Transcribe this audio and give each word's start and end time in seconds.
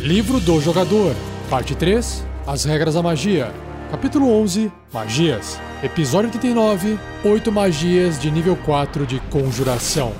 Livro 0.00 0.40
do 0.40 0.58
Jogador, 0.62 1.14
Parte 1.50 1.74
3 1.74 2.26
As 2.46 2.64
Regras 2.64 2.94
da 2.94 3.02
Magia, 3.02 3.52
Capítulo 3.90 4.32
11 4.32 4.72
Magias, 4.90 5.60
Episódio 5.82 6.28
89 6.28 6.98
8 7.22 7.52
Magias 7.52 8.18
de 8.18 8.30
nível 8.30 8.56
4 8.56 9.04
de 9.04 9.20
Conjuração. 9.28 10.14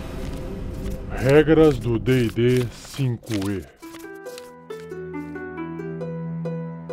Regras 1.10 1.78
do 1.78 1.98
DD 1.98 2.66
5E 2.94 3.64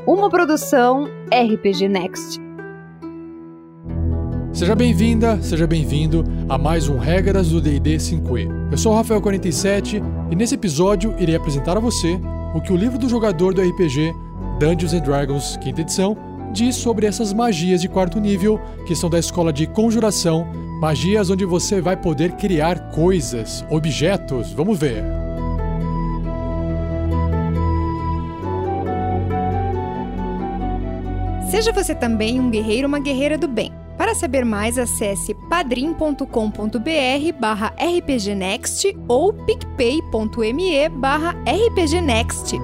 Uma 0.08 0.30
produção 0.30 1.10
RPG 1.26 1.90
Next. 1.90 2.40
Seja 4.54 4.76
bem-vinda, 4.76 5.42
seja 5.42 5.68
bem-vindo 5.68 6.24
a 6.48 6.58
mais 6.58 6.88
um 6.88 6.98
Regras 6.98 7.50
do 7.50 7.60
D&D 7.60 7.98
5e. 7.98 8.72
Eu 8.72 8.78
sou 8.78 8.94
o 8.94 9.04
Rafael47 9.04 10.02
e 10.32 10.36
nesse 10.36 10.56
episódio 10.56 11.14
irei 11.20 11.36
apresentar 11.36 11.76
a 11.76 11.82
você 11.82 12.20
o 12.58 12.62
que 12.62 12.74
o 12.74 12.76
livro 12.76 12.98
do 12.98 13.08
jogador 13.08 13.54
do 13.54 13.62
RPG 13.62 14.16
Dungeons 14.60 14.94
and 14.94 15.02
Dragons, 15.02 15.58
quinta 15.58 15.82
edição, 15.82 16.18
diz 16.52 16.76
sobre 16.76 17.06
essas 17.06 17.32
magias 17.32 17.82
de 17.82 17.88
quarto 17.88 18.20
nível 18.20 18.60
que 18.88 18.96
são 18.96 19.10
da 19.10 19.20
escola 19.20 19.54
de 19.54 19.68
conjuração, 19.68 20.48
magias 20.82 21.30
onde 21.30 21.46
você 21.46 21.80
vai 21.80 21.96
poder 21.96 22.32
criar 22.32 22.90
coisas, 22.90 23.64
objetos. 23.70 24.52
Vamos 24.54 24.80
ver. 24.80 25.04
Seja 31.52 31.72
você 31.72 31.94
também 31.94 32.40
um 32.40 32.50
guerreiro 32.50 32.88
ou 32.88 32.88
uma 32.88 33.00
guerreira 33.00 33.38
do 33.38 33.48
bem. 33.48 33.72
Saber 34.18 34.44
mais, 34.44 34.80
acesse 34.80 35.36
padrim.com.br 35.48 37.40
barra 37.40 37.72
rpgnext 37.78 38.98
ou 39.08 39.32
picpay.me 39.32 40.90
barra 40.90 41.36
rpgnext. 41.46 42.56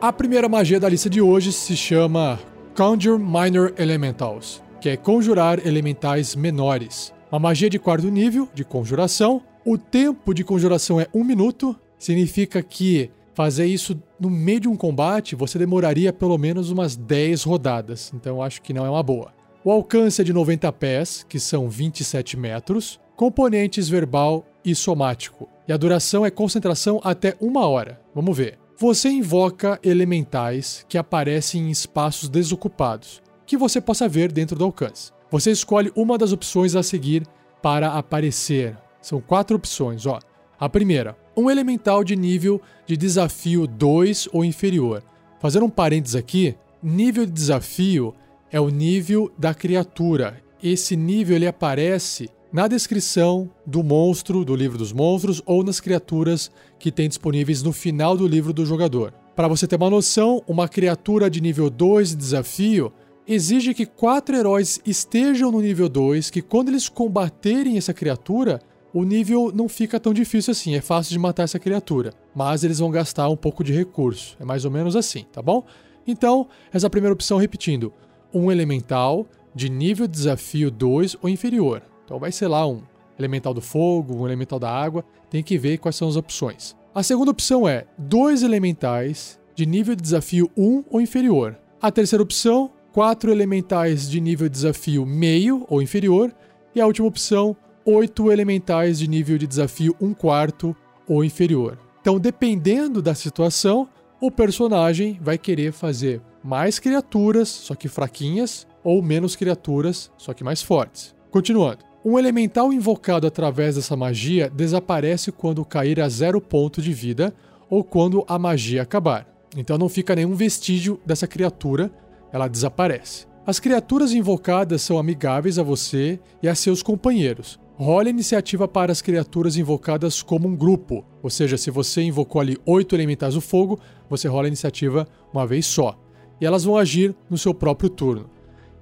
A 0.00 0.12
primeira 0.12 0.48
magia 0.48 0.80
da 0.80 0.88
lista 0.88 1.10
de 1.10 1.20
hoje 1.20 1.52
se 1.52 1.76
chama 1.76 2.38
Conjure 2.74 3.22
Minor 3.22 3.74
Elementals, 3.76 4.62
que 4.80 4.88
é 4.88 4.96
conjurar 4.96 5.64
elementais 5.66 6.34
menores. 6.34 7.12
Uma 7.30 7.38
magia 7.38 7.68
de 7.68 7.78
quarto 7.78 8.08
nível 8.08 8.48
de 8.54 8.64
conjuração. 8.64 9.42
O 9.64 9.76
tempo 9.76 10.32
de 10.32 10.42
conjuração 10.42 11.00
é 11.00 11.06
um 11.14 11.22
minuto, 11.22 11.76
significa 11.98 12.62
que 12.62 13.10
fazer 13.34 13.66
isso 13.66 14.00
no 14.18 14.28
meio 14.30 14.60
de 14.60 14.68
um 14.68 14.76
combate 14.76 15.36
você 15.36 15.58
demoraria 15.58 16.12
pelo 16.12 16.36
menos 16.36 16.70
umas 16.70 16.96
10 16.96 17.42
rodadas, 17.44 18.10
então 18.14 18.42
acho 18.42 18.60
que 18.62 18.72
não 18.72 18.84
é 18.84 18.90
uma 18.90 19.02
boa. 19.02 19.32
O 19.62 19.70
alcance 19.70 20.22
é 20.22 20.24
de 20.24 20.32
90 20.32 20.72
pés, 20.72 21.24
que 21.28 21.38
são 21.38 21.68
27 21.68 22.36
metros, 22.38 22.98
componentes 23.14 23.88
verbal 23.88 24.46
e 24.64 24.74
somático. 24.74 25.46
E 25.68 25.72
a 25.72 25.76
duração 25.76 26.24
é 26.24 26.30
concentração 26.30 26.98
até 27.04 27.36
uma 27.38 27.66
hora. 27.66 28.00
Vamos 28.14 28.36
ver. 28.36 28.58
Você 28.78 29.10
invoca 29.10 29.78
elementais 29.84 30.86
que 30.88 30.96
aparecem 30.96 31.68
em 31.68 31.70
espaços 31.70 32.30
desocupados, 32.30 33.20
que 33.50 33.56
você 33.56 33.80
possa 33.80 34.08
ver 34.08 34.30
dentro 34.30 34.56
do 34.56 34.64
alcance. 34.64 35.10
Você 35.28 35.50
escolhe 35.50 35.90
uma 35.96 36.16
das 36.16 36.30
opções 36.30 36.76
a 36.76 36.84
seguir 36.84 37.26
para 37.60 37.94
aparecer. 37.94 38.78
São 39.02 39.20
quatro 39.20 39.56
opções, 39.56 40.06
ó. 40.06 40.20
A 40.56 40.68
primeira, 40.68 41.18
um 41.36 41.50
elemental 41.50 42.04
de 42.04 42.14
nível 42.14 42.62
de 42.86 42.96
desafio 42.96 43.66
2 43.66 44.28
ou 44.32 44.44
inferior. 44.44 45.02
Fazendo 45.40 45.66
um 45.66 45.68
parênteses 45.68 46.14
aqui, 46.14 46.54
nível 46.80 47.26
de 47.26 47.32
desafio 47.32 48.14
é 48.52 48.60
o 48.60 48.68
nível 48.68 49.32
da 49.36 49.52
criatura. 49.52 50.40
Esse 50.62 50.94
nível 50.94 51.34
ele 51.34 51.48
aparece 51.48 52.30
na 52.52 52.68
descrição 52.68 53.50
do 53.66 53.82
monstro, 53.82 54.44
do 54.44 54.54
livro 54.54 54.78
dos 54.78 54.92
monstros, 54.92 55.42
ou 55.44 55.64
nas 55.64 55.80
criaturas 55.80 56.52
que 56.78 56.92
tem 56.92 57.08
disponíveis 57.08 57.64
no 57.64 57.72
final 57.72 58.16
do 58.16 58.28
livro 58.28 58.52
do 58.52 58.64
jogador. 58.64 59.12
Para 59.34 59.48
você 59.48 59.66
ter 59.66 59.74
uma 59.74 59.90
noção, 59.90 60.40
uma 60.46 60.68
criatura 60.68 61.28
de 61.28 61.40
nível 61.40 61.68
2 61.68 62.10
de 62.10 62.16
desafio 62.16 62.92
exige 63.32 63.72
que 63.72 63.86
quatro 63.86 64.34
heróis 64.34 64.80
estejam 64.84 65.52
no 65.52 65.60
nível 65.60 65.88
2, 65.88 66.30
que 66.30 66.42
quando 66.42 66.68
eles 66.68 66.88
combaterem 66.88 67.78
essa 67.78 67.94
criatura, 67.94 68.60
o 68.92 69.04
nível 69.04 69.52
não 69.54 69.68
fica 69.68 70.00
tão 70.00 70.12
difícil 70.12 70.50
assim, 70.50 70.74
é 70.74 70.80
fácil 70.80 71.12
de 71.12 71.18
matar 71.20 71.44
essa 71.44 71.58
criatura, 71.58 72.12
mas 72.34 72.64
eles 72.64 72.80
vão 72.80 72.90
gastar 72.90 73.28
um 73.28 73.36
pouco 73.36 73.62
de 73.62 73.72
recurso. 73.72 74.36
É 74.40 74.44
mais 74.44 74.64
ou 74.64 74.70
menos 74.72 74.96
assim, 74.96 75.24
tá 75.32 75.40
bom? 75.40 75.64
Então, 76.04 76.48
essa 76.72 76.90
primeira 76.90 77.14
opção 77.14 77.38
repetindo, 77.38 77.92
um 78.34 78.50
elemental 78.50 79.28
de 79.54 79.70
nível 79.70 80.08
de 80.08 80.12
desafio 80.12 80.68
2 80.68 81.18
ou 81.22 81.28
inferior. 81.28 81.82
Então 82.04 82.18
vai 82.18 82.32
ser 82.32 82.48
lá 82.48 82.66
um 82.66 82.82
elemental 83.16 83.54
do 83.54 83.60
fogo, 83.60 84.16
um 84.16 84.26
elemental 84.26 84.58
da 84.58 84.70
água, 84.70 85.04
tem 85.30 85.40
que 85.40 85.56
ver 85.56 85.78
quais 85.78 85.94
são 85.94 86.08
as 86.08 86.16
opções. 86.16 86.74
A 86.92 87.04
segunda 87.04 87.30
opção 87.30 87.68
é 87.68 87.86
dois 87.96 88.42
elementais 88.42 89.38
de 89.54 89.64
nível 89.66 89.94
de 89.94 90.02
desafio 90.02 90.50
1 90.56 90.84
ou 90.90 91.00
inferior. 91.00 91.56
A 91.80 91.92
terceira 91.92 92.22
opção, 92.22 92.72
quatro 93.00 93.32
elementais 93.32 94.10
de 94.10 94.20
nível 94.20 94.46
de 94.46 94.52
desafio 94.52 95.06
meio 95.06 95.64
ou 95.70 95.80
inferior. 95.80 96.30
E 96.74 96.82
a 96.82 96.86
última 96.86 97.08
opção, 97.08 97.56
oito 97.82 98.30
elementais 98.30 98.98
de 98.98 99.08
nível 99.08 99.38
de 99.38 99.46
desafio 99.46 99.96
1 99.98 100.12
quarto 100.12 100.76
ou 101.08 101.24
inferior. 101.24 101.78
Então, 102.02 102.20
dependendo 102.20 103.00
da 103.00 103.14
situação, 103.14 103.88
o 104.20 104.30
personagem 104.30 105.18
vai 105.18 105.38
querer 105.38 105.72
fazer 105.72 106.20
mais 106.44 106.78
criaturas, 106.78 107.48
só 107.48 107.74
que 107.74 107.88
fraquinhas, 107.88 108.66
ou 108.84 109.00
menos 109.02 109.34
criaturas, 109.34 110.12
só 110.18 110.34
que 110.34 110.44
mais 110.44 110.60
fortes. 110.60 111.14
Continuando. 111.30 111.78
Um 112.04 112.18
elemental 112.18 112.70
invocado 112.70 113.26
através 113.26 113.76
dessa 113.76 113.96
magia 113.96 114.50
desaparece 114.50 115.32
quando 115.32 115.64
cair 115.64 116.02
a 116.02 116.08
zero 116.10 116.38
ponto 116.38 116.82
de 116.82 116.92
vida 116.92 117.32
ou 117.70 117.82
quando 117.82 118.26
a 118.28 118.38
magia 118.38 118.82
acabar. 118.82 119.26
Então 119.56 119.78
não 119.78 119.88
fica 119.88 120.14
nenhum 120.14 120.34
vestígio 120.34 121.00
dessa 121.06 121.26
criatura, 121.26 121.90
ela 122.32 122.48
desaparece. 122.48 123.26
As 123.46 123.58
criaturas 123.58 124.12
invocadas 124.12 124.82
são 124.82 124.98
amigáveis 124.98 125.58
a 125.58 125.62
você 125.62 126.20
e 126.42 126.48
a 126.48 126.54
seus 126.54 126.82
companheiros. 126.82 127.58
Role 127.76 128.08
a 128.08 128.10
iniciativa 128.10 128.68
para 128.68 128.92
as 128.92 129.00
criaturas 129.00 129.56
invocadas 129.56 130.22
como 130.22 130.46
um 130.46 130.54
grupo, 130.54 131.04
ou 131.22 131.30
seja, 131.30 131.56
se 131.56 131.70
você 131.70 132.02
invocou 132.02 132.40
ali 132.40 132.58
oito 132.66 132.94
elementais 132.94 133.34
do 133.34 133.40
fogo, 133.40 133.80
você 134.08 134.28
rola 134.28 134.44
a 134.44 134.48
iniciativa 134.48 135.08
uma 135.32 135.46
vez 135.46 135.64
só. 135.64 135.98
E 136.40 136.46
elas 136.46 136.64
vão 136.64 136.76
agir 136.76 137.14
no 137.28 137.38
seu 137.38 137.54
próprio 137.54 137.88
turno. 137.88 138.28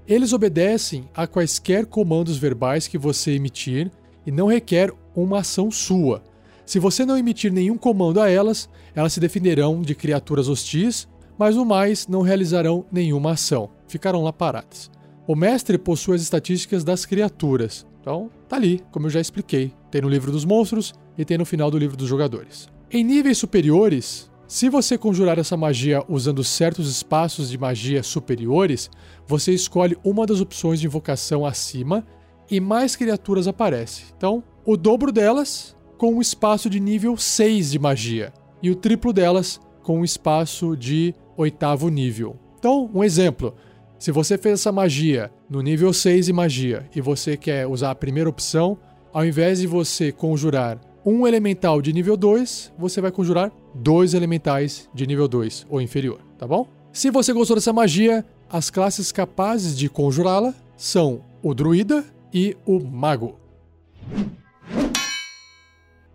Eles 0.06 0.32
obedecem 0.32 1.08
a 1.14 1.26
quaisquer 1.26 1.86
comandos 1.86 2.36
verbais 2.36 2.88
que 2.88 2.98
você 2.98 3.32
emitir 3.32 3.90
e 4.26 4.32
não 4.32 4.46
requer 4.48 4.92
uma 5.14 5.40
ação 5.40 5.70
sua. 5.70 6.22
Se 6.66 6.78
você 6.78 7.06
não 7.06 7.16
emitir 7.16 7.52
nenhum 7.52 7.78
comando 7.78 8.20
a 8.20 8.28
elas, 8.28 8.68
elas 8.94 9.12
se 9.12 9.20
defenderão 9.20 9.80
de 9.80 9.94
criaturas 9.94 10.48
hostis, 10.48 11.08
mas 11.38 11.56
no 11.56 11.64
mais 11.64 12.08
não 12.08 12.22
realizarão 12.22 12.84
nenhuma 12.90 13.32
ação, 13.32 13.70
ficarão 13.86 14.24
lá 14.24 14.32
paradas. 14.32 14.90
O 15.26 15.36
mestre 15.36 15.78
possui 15.78 16.16
as 16.16 16.22
estatísticas 16.22 16.82
das 16.82 17.06
criaturas, 17.06 17.86
então 18.00 18.30
tá 18.48 18.56
ali, 18.56 18.82
como 18.90 19.06
eu 19.06 19.10
já 19.10 19.20
expliquei. 19.20 19.72
Tem 19.90 20.00
no 20.00 20.08
livro 20.08 20.32
dos 20.32 20.44
monstros 20.44 20.94
e 21.16 21.24
tem 21.24 21.38
no 21.38 21.44
final 21.44 21.70
do 21.70 21.78
livro 21.78 21.96
dos 21.96 22.08
jogadores. 22.08 22.68
Em 22.90 23.04
níveis 23.04 23.38
superiores, 23.38 24.30
se 24.46 24.70
você 24.70 24.96
conjurar 24.96 25.38
essa 25.38 25.58
magia 25.58 26.02
usando 26.08 26.42
certos 26.42 26.90
espaços 26.90 27.50
de 27.50 27.58
magia 27.58 28.02
superiores, 28.02 28.90
você 29.26 29.52
escolhe 29.52 29.98
uma 30.02 30.24
das 30.24 30.40
opções 30.40 30.80
de 30.80 30.86
invocação 30.86 31.44
acima 31.44 32.06
e 32.50 32.58
mais 32.58 32.96
criaturas 32.96 33.46
aparecem. 33.46 34.06
Então, 34.16 34.42
o 34.64 34.74
dobro 34.74 35.12
delas 35.12 35.76
com 35.98 36.14
um 36.14 36.20
espaço 36.22 36.70
de 36.70 36.80
nível 36.80 37.16
6 37.16 37.72
de 37.72 37.78
magia 37.78 38.32
e 38.62 38.70
o 38.70 38.74
triplo 38.74 39.12
delas 39.12 39.60
com 39.82 40.00
um 40.00 40.04
espaço 40.04 40.74
de 40.74 41.14
oitavo 41.38 41.88
nível. 41.88 42.36
Então, 42.58 42.90
um 42.92 43.02
exemplo: 43.02 43.54
se 43.98 44.12
você 44.12 44.36
fez 44.36 44.60
essa 44.60 44.72
magia 44.72 45.30
no 45.48 45.62
nível 45.62 45.92
6 45.92 46.26
de 46.26 46.32
magia 46.32 46.86
e 46.94 47.00
você 47.00 47.36
quer 47.36 47.66
usar 47.66 47.92
a 47.92 47.94
primeira 47.94 48.28
opção, 48.28 48.76
ao 49.12 49.24
invés 49.24 49.60
de 49.60 49.66
você 49.66 50.12
conjurar 50.12 50.78
um 51.06 51.26
elemental 51.26 51.80
de 51.80 51.92
nível 51.92 52.16
2, 52.16 52.74
você 52.76 53.00
vai 53.00 53.10
conjurar 53.10 53.50
dois 53.74 54.12
elementais 54.12 54.90
de 54.92 55.06
nível 55.06 55.26
2 55.26 55.66
ou 55.70 55.80
inferior, 55.80 56.20
tá 56.36 56.46
bom? 56.46 56.68
Se 56.92 57.10
você 57.10 57.32
gostou 57.32 57.56
dessa 57.56 57.72
magia, 57.72 58.26
as 58.50 58.68
classes 58.68 59.12
capazes 59.12 59.78
de 59.78 59.88
conjurá-la 59.88 60.52
são 60.76 61.22
o 61.42 61.54
druida 61.54 62.04
e 62.34 62.56
o 62.66 62.80
mago. 62.80 63.38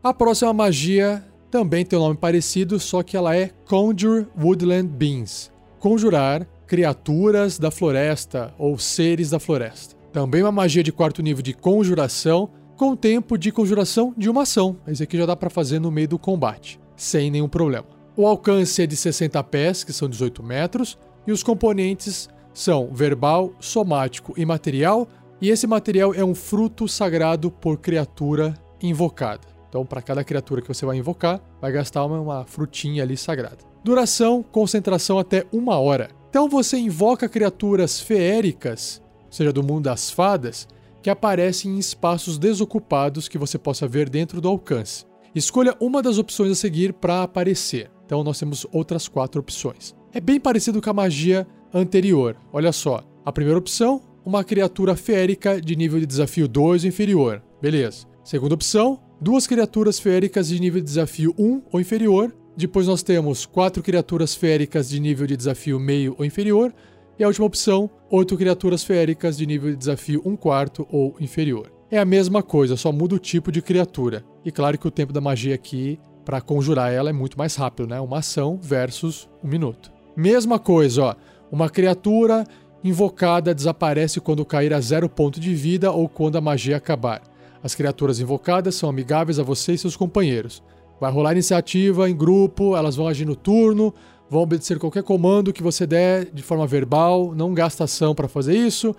A 0.03 0.13
próxima 0.13 0.53
magia 0.53 1.23
também 1.53 1.85
tem 1.85 1.99
um 1.99 2.01
nome 2.01 2.17
parecido, 2.17 2.79
só 2.79 3.03
que 3.03 3.15
ela 3.15 3.37
é 3.37 3.51
Conjure 3.69 4.25
Woodland 4.35 4.87
Beings. 4.87 5.51
Conjurar 5.77 6.47
criaturas 6.65 7.59
da 7.59 7.69
floresta 7.69 8.51
ou 8.57 8.79
seres 8.79 9.29
da 9.29 9.39
floresta. 9.39 9.95
Também 10.11 10.41
uma 10.41 10.51
magia 10.51 10.81
de 10.81 10.91
quarto 10.91 11.21
nível 11.21 11.43
de 11.43 11.53
conjuração 11.53 12.49
com 12.75 12.95
tempo 12.95 13.37
de 13.37 13.51
conjuração 13.51 14.15
de 14.17 14.31
uma 14.31 14.41
ação. 14.41 14.77
Esse 14.87 15.03
aqui 15.03 15.15
já 15.15 15.27
dá 15.27 15.35
para 15.35 15.51
fazer 15.51 15.77
no 15.77 15.91
meio 15.91 16.07
do 16.07 16.17
combate, 16.17 16.79
sem 16.95 17.29
nenhum 17.29 17.47
problema. 17.47 17.85
O 18.17 18.25
alcance 18.25 18.81
é 18.81 18.87
de 18.87 18.95
60 18.95 19.43
pés, 19.43 19.83
que 19.83 19.93
são 19.93 20.09
18 20.09 20.41
metros, 20.41 20.97
e 21.27 21.31
os 21.31 21.43
componentes 21.43 22.29
são 22.51 22.89
verbal, 22.91 23.53
somático 23.59 24.33
e 24.35 24.43
material, 24.43 25.07
e 25.39 25.51
esse 25.51 25.67
material 25.67 26.15
é 26.15 26.25
um 26.25 26.33
fruto 26.33 26.87
sagrado 26.87 27.51
por 27.51 27.77
criatura 27.77 28.55
invocada. 28.81 29.52
Então, 29.73 29.83
para 29.83 30.03
cada 30.03 30.23
criatura 30.23 30.61
que 30.61 30.67
você 30.67 30.85
vai 30.85 30.97
invocar, 30.97 31.41
vai 31.59 31.71
gastar 31.71 32.05
uma, 32.05 32.21
uma 32.21 32.45
frutinha 32.45 33.01
ali 33.01 33.17
sagrada. 33.17 33.57
Duração, 33.83 34.43
concentração 34.43 35.17
até 35.17 35.47
uma 35.51 35.79
hora. 35.79 36.11
Então 36.29 36.47
você 36.47 36.77
invoca 36.77 37.27
criaturas 37.27 37.99
feéricas, 37.99 39.01
seja 39.31 39.51
do 39.51 39.63
mundo 39.63 39.85
das 39.85 40.11
fadas, 40.11 40.67
que 41.01 41.09
aparecem 41.09 41.71
em 41.71 41.79
espaços 41.79 42.37
desocupados 42.37 43.27
que 43.27 43.39
você 43.39 43.57
possa 43.57 43.87
ver 43.87 44.11
dentro 44.11 44.39
do 44.39 44.47
alcance. 44.47 45.07
Escolha 45.33 45.75
uma 45.79 46.03
das 46.03 46.19
opções 46.19 46.51
a 46.51 46.55
seguir 46.55 46.93
para 46.93 47.23
aparecer. 47.23 47.89
Então 48.05 48.23
nós 48.23 48.37
temos 48.37 48.67
outras 48.71 49.07
quatro 49.07 49.41
opções. 49.41 49.95
É 50.13 50.21
bem 50.21 50.39
parecido 50.39 50.83
com 50.83 50.89
a 50.91 50.93
magia 50.93 51.47
anterior. 51.73 52.37
Olha 52.51 52.71
só. 52.71 53.01
A 53.25 53.31
primeira 53.31 53.57
opção, 53.57 54.03
uma 54.23 54.43
criatura 54.43 54.95
feérica 54.95 55.59
de 55.59 55.75
nível 55.75 55.99
de 55.99 56.05
desafio 56.05 56.47
2 56.47 56.83
ou 56.83 56.89
inferior. 56.89 57.41
Beleza. 57.59 58.05
Segunda 58.23 58.53
opção, 58.53 58.99
duas 59.23 59.47
criaturas 59.47 59.99
feéricas 59.99 60.49
de 60.49 60.59
nível 60.59 60.81
de 60.81 60.87
desafio 60.87 61.33
1 61.39 61.61
ou 61.71 61.79
inferior. 61.79 62.35
Depois 62.57 62.87
nós 62.87 63.01
temos 63.01 63.45
quatro 63.45 63.81
criaturas 63.81 64.35
feéricas 64.35 64.89
de 64.89 64.99
nível 64.99 65.25
de 65.25 65.37
desafio 65.37 65.79
meio 65.79 66.13
ou 66.19 66.25
inferior. 66.25 66.73
E 67.17 67.23
a 67.23 67.27
última 67.27 67.47
opção, 67.47 67.89
oito 68.11 68.35
criaturas 68.35 68.83
feéricas 68.83 69.37
de 69.37 69.45
nível 69.45 69.71
de 69.71 69.77
desafio 69.77 70.21
1 70.25 70.35
quarto 70.35 70.85
ou 70.91 71.15
inferior. 71.21 71.71
É 71.89 71.97
a 71.99 72.03
mesma 72.03 72.43
coisa, 72.43 72.75
só 72.75 72.91
muda 72.91 73.15
o 73.15 73.19
tipo 73.19 73.49
de 73.49 73.61
criatura. 73.61 74.25
E 74.43 74.51
claro 74.51 74.77
que 74.77 74.87
o 74.89 74.91
tempo 74.91 75.13
da 75.13 75.21
magia 75.21 75.55
aqui, 75.55 75.97
para 76.25 76.41
conjurar 76.41 76.91
ela, 76.91 77.09
é 77.09 77.13
muito 77.13 77.37
mais 77.37 77.55
rápido, 77.55 77.87
né? 77.87 78.01
Uma 78.01 78.17
ação 78.17 78.59
versus 78.61 79.29
um 79.41 79.47
minuto. 79.47 79.89
Mesma 80.17 80.59
coisa, 80.59 81.01
ó. 81.01 81.15
Uma 81.49 81.69
criatura 81.69 82.43
invocada 82.83 83.55
desaparece 83.55 84.19
quando 84.19 84.43
cair 84.43 84.73
a 84.73 84.81
zero 84.81 85.07
ponto 85.07 85.39
de 85.39 85.55
vida 85.55 85.93
ou 85.93 86.09
quando 86.09 86.37
a 86.37 86.41
magia 86.41 86.75
acabar. 86.75 87.32
As 87.63 87.73
criaturas 87.73 88.19
invocadas 88.19 88.75
são 88.75 88.89
amigáveis 88.89 89.39
a 89.39 89.43
você 89.43 89.73
e 89.73 89.77
seus 89.77 89.95
companheiros. 89.95 90.61
Vai 90.99 91.09
rolar 91.09 91.31
iniciativa 91.31 92.09
em 92.09 92.15
grupo, 92.15 92.75
elas 92.75 92.97
vão 92.97 93.07
agir 93.07 93.25
no 93.25 93.37
turno, 93.37 93.93
vão 94.29 94.41
obedecer 94.41 94.77
qualquer 94.77 95.03
comando 95.03 95.53
que 95.53 95.63
você 95.63 95.87
der 95.87 96.25
de 96.25 96.43
forma 96.43 96.67
verbal, 96.67 97.33
não 97.33 97.53
gasta 97.53 97.85
ação 97.85 98.13
para 98.13 98.27
fazer 98.27 98.53
isso. 98.53 98.93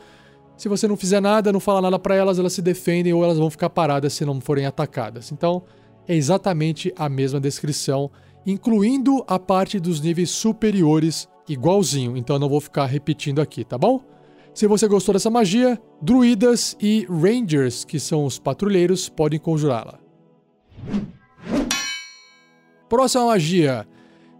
Se 0.56 0.68
você 0.68 0.88
não 0.88 0.96
fizer 0.96 1.20
nada, 1.20 1.52
não 1.52 1.60
falar 1.60 1.82
nada 1.82 1.98
para 1.98 2.14
elas, 2.14 2.38
elas 2.38 2.54
se 2.54 2.62
defendem 2.62 3.12
ou 3.12 3.22
elas 3.22 3.36
vão 3.36 3.50
ficar 3.50 3.68
paradas 3.68 4.14
se 4.14 4.24
não 4.24 4.40
forem 4.40 4.64
atacadas. 4.64 5.30
Então, 5.30 5.62
é 6.08 6.14
exatamente 6.14 6.92
a 6.96 7.08
mesma 7.08 7.40
descrição, 7.40 8.10
incluindo 8.46 9.22
a 9.26 9.38
parte 9.38 9.78
dos 9.78 10.00
níveis 10.00 10.30
superiores, 10.30 11.28
igualzinho. 11.48 12.16
Então, 12.16 12.36
eu 12.36 12.40
não 12.40 12.48
vou 12.48 12.60
ficar 12.60 12.86
repetindo 12.86 13.40
aqui, 13.40 13.64
tá 13.64 13.76
bom? 13.76 14.00
Se 14.54 14.68
você 14.68 14.86
gostou 14.86 15.12
dessa 15.12 15.28
magia, 15.28 15.82
druidas 16.00 16.76
e 16.80 17.04
rangers, 17.10 17.84
que 17.84 17.98
são 17.98 18.24
os 18.24 18.38
patrulheiros, 18.38 19.08
podem 19.08 19.40
conjurá-la. 19.40 19.98
Próxima 22.88 23.26
magia: 23.26 23.84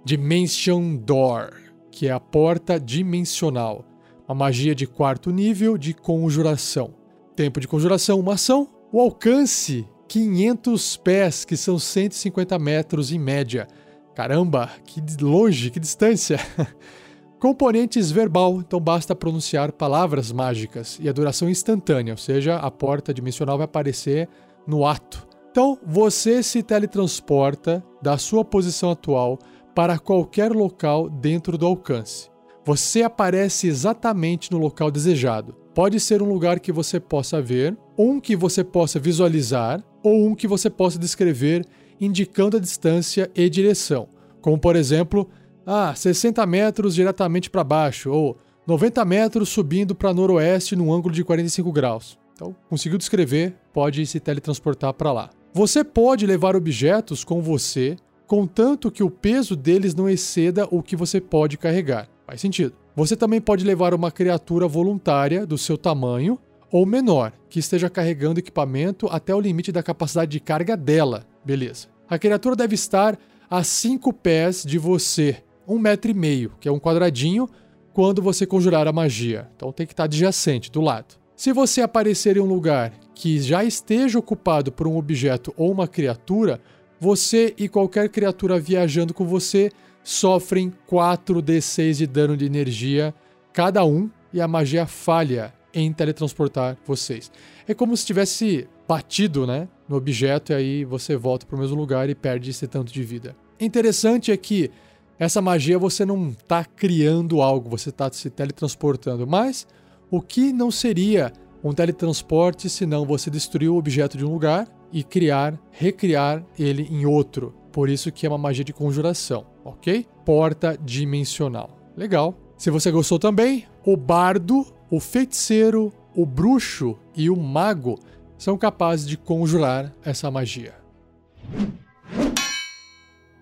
Dimension 0.04 0.94
Door, 0.94 1.50
que 1.90 2.06
é 2.06 2.12
a 2.12 2.20
porta 2.20 2.78
dimensional. 2.78 3.84
Uma 4.28 4.36
magia 4.36 4.72
de 4.72 4.86
quarto 4.86 5.32
nível 5.32 5.76
de 5.76 5.92
conjuração. 5.92 6.94
Tempo 7.34 7.58
de 7.58 7.66
conjuração, 7.66 8.20
uma 8.20 8.34
ação. 8.34 8.68
O 8.92 9.00
alcance, 9.00 9.84
500 10.06 10.96
pés, 10.98 11.44
que 11.44 11.56
são 11.56 11.76
150 11.76 12.56
metros 12.60 13.10
em 13.10 13.18
média. 13.18 13.66
Caramba, 14.14 14.70
que 14.86 15.02
longe, 15.20 15.70
que 15.70 15.80
distância! 15.80 16.38
Componentes 17.38 18.10
verbal, 18.10 18.60
então 18.60 18.80
basta 18.80 19.14
pronunciar 19.14 19.72
palavras 19.72 20.32
mágicas 20.32 20.98
e 21.00 21.08
a 21.08 21.12
duração 21.12 21.48
instantânea, 21.48 22.14
ou 22.14 22.18
seja, 22.18 22.56
a 22.56 22.70
porta 22.70 23.12
dimensional 23.12 23.58
vai 23.58 23.66
aparecer 23.66 24.28
no 24.66 24.86
ato. 24.86 25.26
Então, 25.50 25.78
você 25.86 26.42
se 26.42 26.62
teletransporta 26.62 27.84
da 28.02 28.18
sua 28.18 28.44
posição 28.44 28.90
atual 28.90 29.38
para 29.74 29.98
qualquer 29.98 30.52
local 30.52 31.08
dentro 31.08 31.58
do 31.58 31.66
alcance. 31.66 32.30
Você 32.64 33.02
aparece 33.02 33.68
exatamente 33.68 34.50
no 34.50 34.58
local 34.58 34.90
desejado. 34.90 35.54
Pode 35.74 36.00
ser 36.00 36.22
um 36.22 36.28
lugar 36.28 36.60
que 36.60 36.72
você 36.72 36.98
possa 36.98 37.42
ver, 37.42 37.76
um 37.98 38.18
que 38.18 38.34
você 38.34 38.64
possa 38.64 38.98
visualizar 38.98 39.84
ou 40.02 40.26
um 40.26 40.34
que 40.34 40.48
você 40.48 40.70
possa 40.70 40.98
descrever 40.98 41.64
indicando 42.00 42.56
a 42.56 42.60
distância 42.60 43.30
e 43.34 43.48
direção, 43.48 44.08
como 44.40 44.58
por 44.58 44.76
exemplo 44.76 45.28
ah, 45.66 45.94
60 45.94 46.44
metros 46.46 46.94
diretamente 46.94 47.50
para 47.50 47.64
baixo, 47.64 48.10
ou 48.10 48.38
90 48.66 49.04
metros 49.04 49.48
subindo 49.48 49.94
para 49.94 50.14
noroeste 50.14 50.76
num 50.76 50.92
ângulo 50.92 51.14
de 51.14 51.24
45 51.24 51.72
graus. 51.72 52.18
Então, 52.34 52.54
conseguiu 52.68 52.98
descrever, 52.98 53.54
pode 53.72 54.04
se 54.06 54.18
teletransportar 54.18 54.92
para 54.94 55.12
lá. 55.12 55.30
Você 55.52 55.84
pode 55.84 56.26
levar 56.26 56.56
objetos 56.56 57.22
com 57.22 57.40
você, 57.40 57.96
contanto 58.26 58.90
que 58.90 59.02
o 59.02 59.10
peso 59.10 59.54
deles 59.54 59.94
não 59.94 60.08
exceda 60.08 60.66
o 60.70 60.82
que 60.82 60.96
você 60.96 61.20
pode 61.20 61.56
carregar. 61.56 62.08
Faz 62.26 62.40
sentido. 62.40 62.74
Você 62.96 63.16
também 63.16 63.40
pode 63.40 63.64
levar 63.64 63.94
uma 63.94 64.10
criatura 64.10 64.66
voluntária 64.66 65.46
do 65.46 65.58
seu 65.58 65.76
tamanho 65.76 66.38
ou 66.72 66.84
menor, 66.84 67.32
que 67.48 67.60
esteja 67.60 67.88
carregando 67.88 68.40
equipamento 68.40 69.06
até 69.06 69.32
o 69.32 69.40
limite 69.40 69.70
da 69.70 69.80
capacidade 69.80 70.32
de 70.32 70.40
carga 70.40 70.76
dela. 70.76 71.24
Beleza. 71.44 71.86
A 72.08 72.18
criatura 72.18 72.56
deve 72.56 72.74
estar 72.74 73.16
a 73.48 73.62
5 73.62 74.12
pés 74.12 74.64
de 74.64 74.76
você, 74.76 75.36
um 75.66 75.78
metro 75.78 76.10
e 76.10 76.14
meio, 76.14 76.52
que 76.60 76.68
é 76.68 76.72
um 76.72 76.78
quadradinho, 76.78 77.48
quando 77.92 78.20
você 78.20 78.46
conjurar 78.46 78.86
a 78.88 78.92
magia. 78.92 79.48
Então 79.56 79.72
tem 79.72 79.86
que 79.86 79.92
estar 79.92 80.04
adjacente, 80.04 80.70
do 80.70 80.80
lado. 80.80 81.14
Se 81.36 81.52
você 81.52 81.80
aparecer 81.82 82.36
em 82.36 82.40
um 82.40 82.46
lugar 82.46 82.92
que 83.14 83.40
já 83.40 83.64
esteja 83.64 84.18
ocupado 84.18 84.70
por 84.70 84.86
um 84.86 84.96
objeto 84.96 85.52
ou 85.56 85.70
uma 85.70 85.88
criatura, 85.88 86.60
você 87.00 87.54
e 87.58 87.68
qualquer 87.68 88.08
criatura 88.08 88.58
viajando 88.58 89.12
com 89.12 89.26
você 89.26 89.70
sofrem 90.02 90.72
4d6 90.88 91.94
de 91.94 92.06
dano 92.06 92.36
de 92.36 92.44
energia 92.44 93.14
cada 93.52 93.84
um 93.84 94.10
e 94.32 94.40
a 94.40 94.48
magia 94.48 94.84
falha 94.84 95.54
em 95.72 95.92
teletransportar 95.92 96.76
vocês. 96.84 97.30
É 97.66 97.72
como 97.72 97.96
se 97.96 98.04
tivesse 98.04 98.68
batido, 98.86 99.46
né, 99.46 99.68
no 99.88 99.96
objeto 99.96 100.52
e 100.52 100.54
aí 100.54 100.84
você 100.84 101.16
volta 101.16 101.46
para 101.46 101.56
o 101.56 101.58
mesmo 101.58 101.76
lugar 101.76 102.10
e 102.10 102.14
perde 102.14 102.50
esse 102.50 102.66
tanto 102.66 102.92
de 102.92 103.02
vida. 103.02 103.36
Interessante 103.58 104.32
é 104.32 104.36
que 104.36 104.70
essa 105.18 105.40
magia 105.40 105.78
você 105.78 106.04
não 106.04 106.30
está 106.30 106.64
criando 106.64 107.40
algo, 107.40 107.70
você 107.70 107.90
está 107.90 108.10
se 108.12 108.30
teletransportando. 108.30 109.26
Mas 109.26 109.66
o 110.10 110.20
que 110.20 110.52
não 110.52 110.70
seria 110.70 111.32
um 111.62 111.72
teletransporte 111.72 112.68
se 112.68 112.84
não 112.84 113.06
você 113.06 113.30
destruir 113.30 113.70
o 113.70 113.76
objeto 113.76 114.18
de 114.18 114.24
um 114.24 114.32
lugar 114.32 114.68
e 114.92 115.02
criar, 115.02 115.58
recriar 115.70 116.44
ele 116.58 116.88
em 116.90 117.06
outro? 117.06 117.54
Por 117.72 117.88
isso 117.88 118.12
que 118.12 118.26
é 118.26 118.28
uma 118.28 118.38
magia 118.38 118.64
de 118.64 118.72
conjuração, 118.72 119.46
ok? 119.64 120.06
Porta 120.24 120.78
dimensional. 120.82 121.78
Legal. 121.96 122.34
Se 122.56 122.70
você 122.70 122.90
gostou 122.90 123.18
também, 123.18 123.66
o 123.84 123.96
bardo, 123.96 124.66
o 124.90 125.00
feiticeiro, 125.00 125.92
o 126.14 126.24
bruxo 126.24 126.96
e 127.16 127.28
o 127.28 127.36
mago 127.36 127.98
são 128.38 128.56
capazes 128.56 129.06
de 129.06 129.16
conjurar 129.16 129.92
essa 130.04 130.30
magia. 130.30 130.74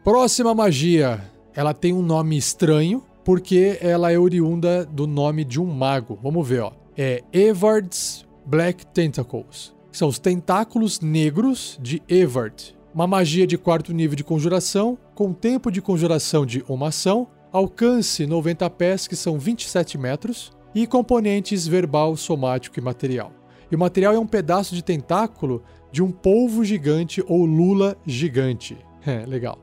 Próxima 0.02 0.55
magia, 0.55 1.31
ela 1.54 1.75
tem 1.75 1.92
um 1.92 2.02
nome 2.02 2.37
estranho 2.37 3.02
porque 3.25 3.78
ela 3.80 4.11
é 4.11 4.18
oriunda 4.18 4.85
do 4.85 5.06
nome 5.06 5.44
de 5.44 5.61
um 5.61 5.66
mago. 5.66 6.18
Vamos 6.23 6.47
ver, 6.47 6.61
ó. 6.61 6.73
É 6.97 7.23
Evard's 7.32 8.26
Black 8.44 8.85
Tentacles. 8.87 9.75
São 9.92 10.09
os 10.09 10.18
tentáculos 10.18 11.00
negros 11.00 11.78
de 11.80 12.02
Evard. 12.09 12.75
Uma 12.94 13.06
magia 13.06 13.47
de 13.47 13.56
quarto 13.56 13.92
nível 13.92 14.16
de 14.16 14.25
conjuração, 14.25 14.99
com 15.14 15.32
tempo 15.32 15.71
de 15.71 15.80
conjuração 15.80 16.44
de 16.44 16.64
uma 16.68 16.88
ação, 16.88 17.28
alcance 17.52 18.26
90 18.26 18.68
pés, 18.71 19.06
que 19.06 19.16
são 19.16 19.38
27 19.38 19.97
metros, 19.97 20.52
e 20.75 20.87
componentes 20.87 21.66
verbal, 21.66 22.16
somático 22.16 22.78
e 22.78 22.82
material. 22.82 23.32
E 23.71 23.76
o 23.76 23.78
material 23.78 24.14
é 24.14 24.18
um 24.18 24.26
pedaço 24.26 24.75
de 24.75 24.82
tentáculo 24.82 25.62
de 25.90 26.02
um 26.02 26.11
polvo 26.11 26.64
gigante 26.64 27.23
ou 27.26 27.44
lula 27.44 27.97
gigante. 28.06 28.76
É, 29.04 29.26
legal. 29.26 29.59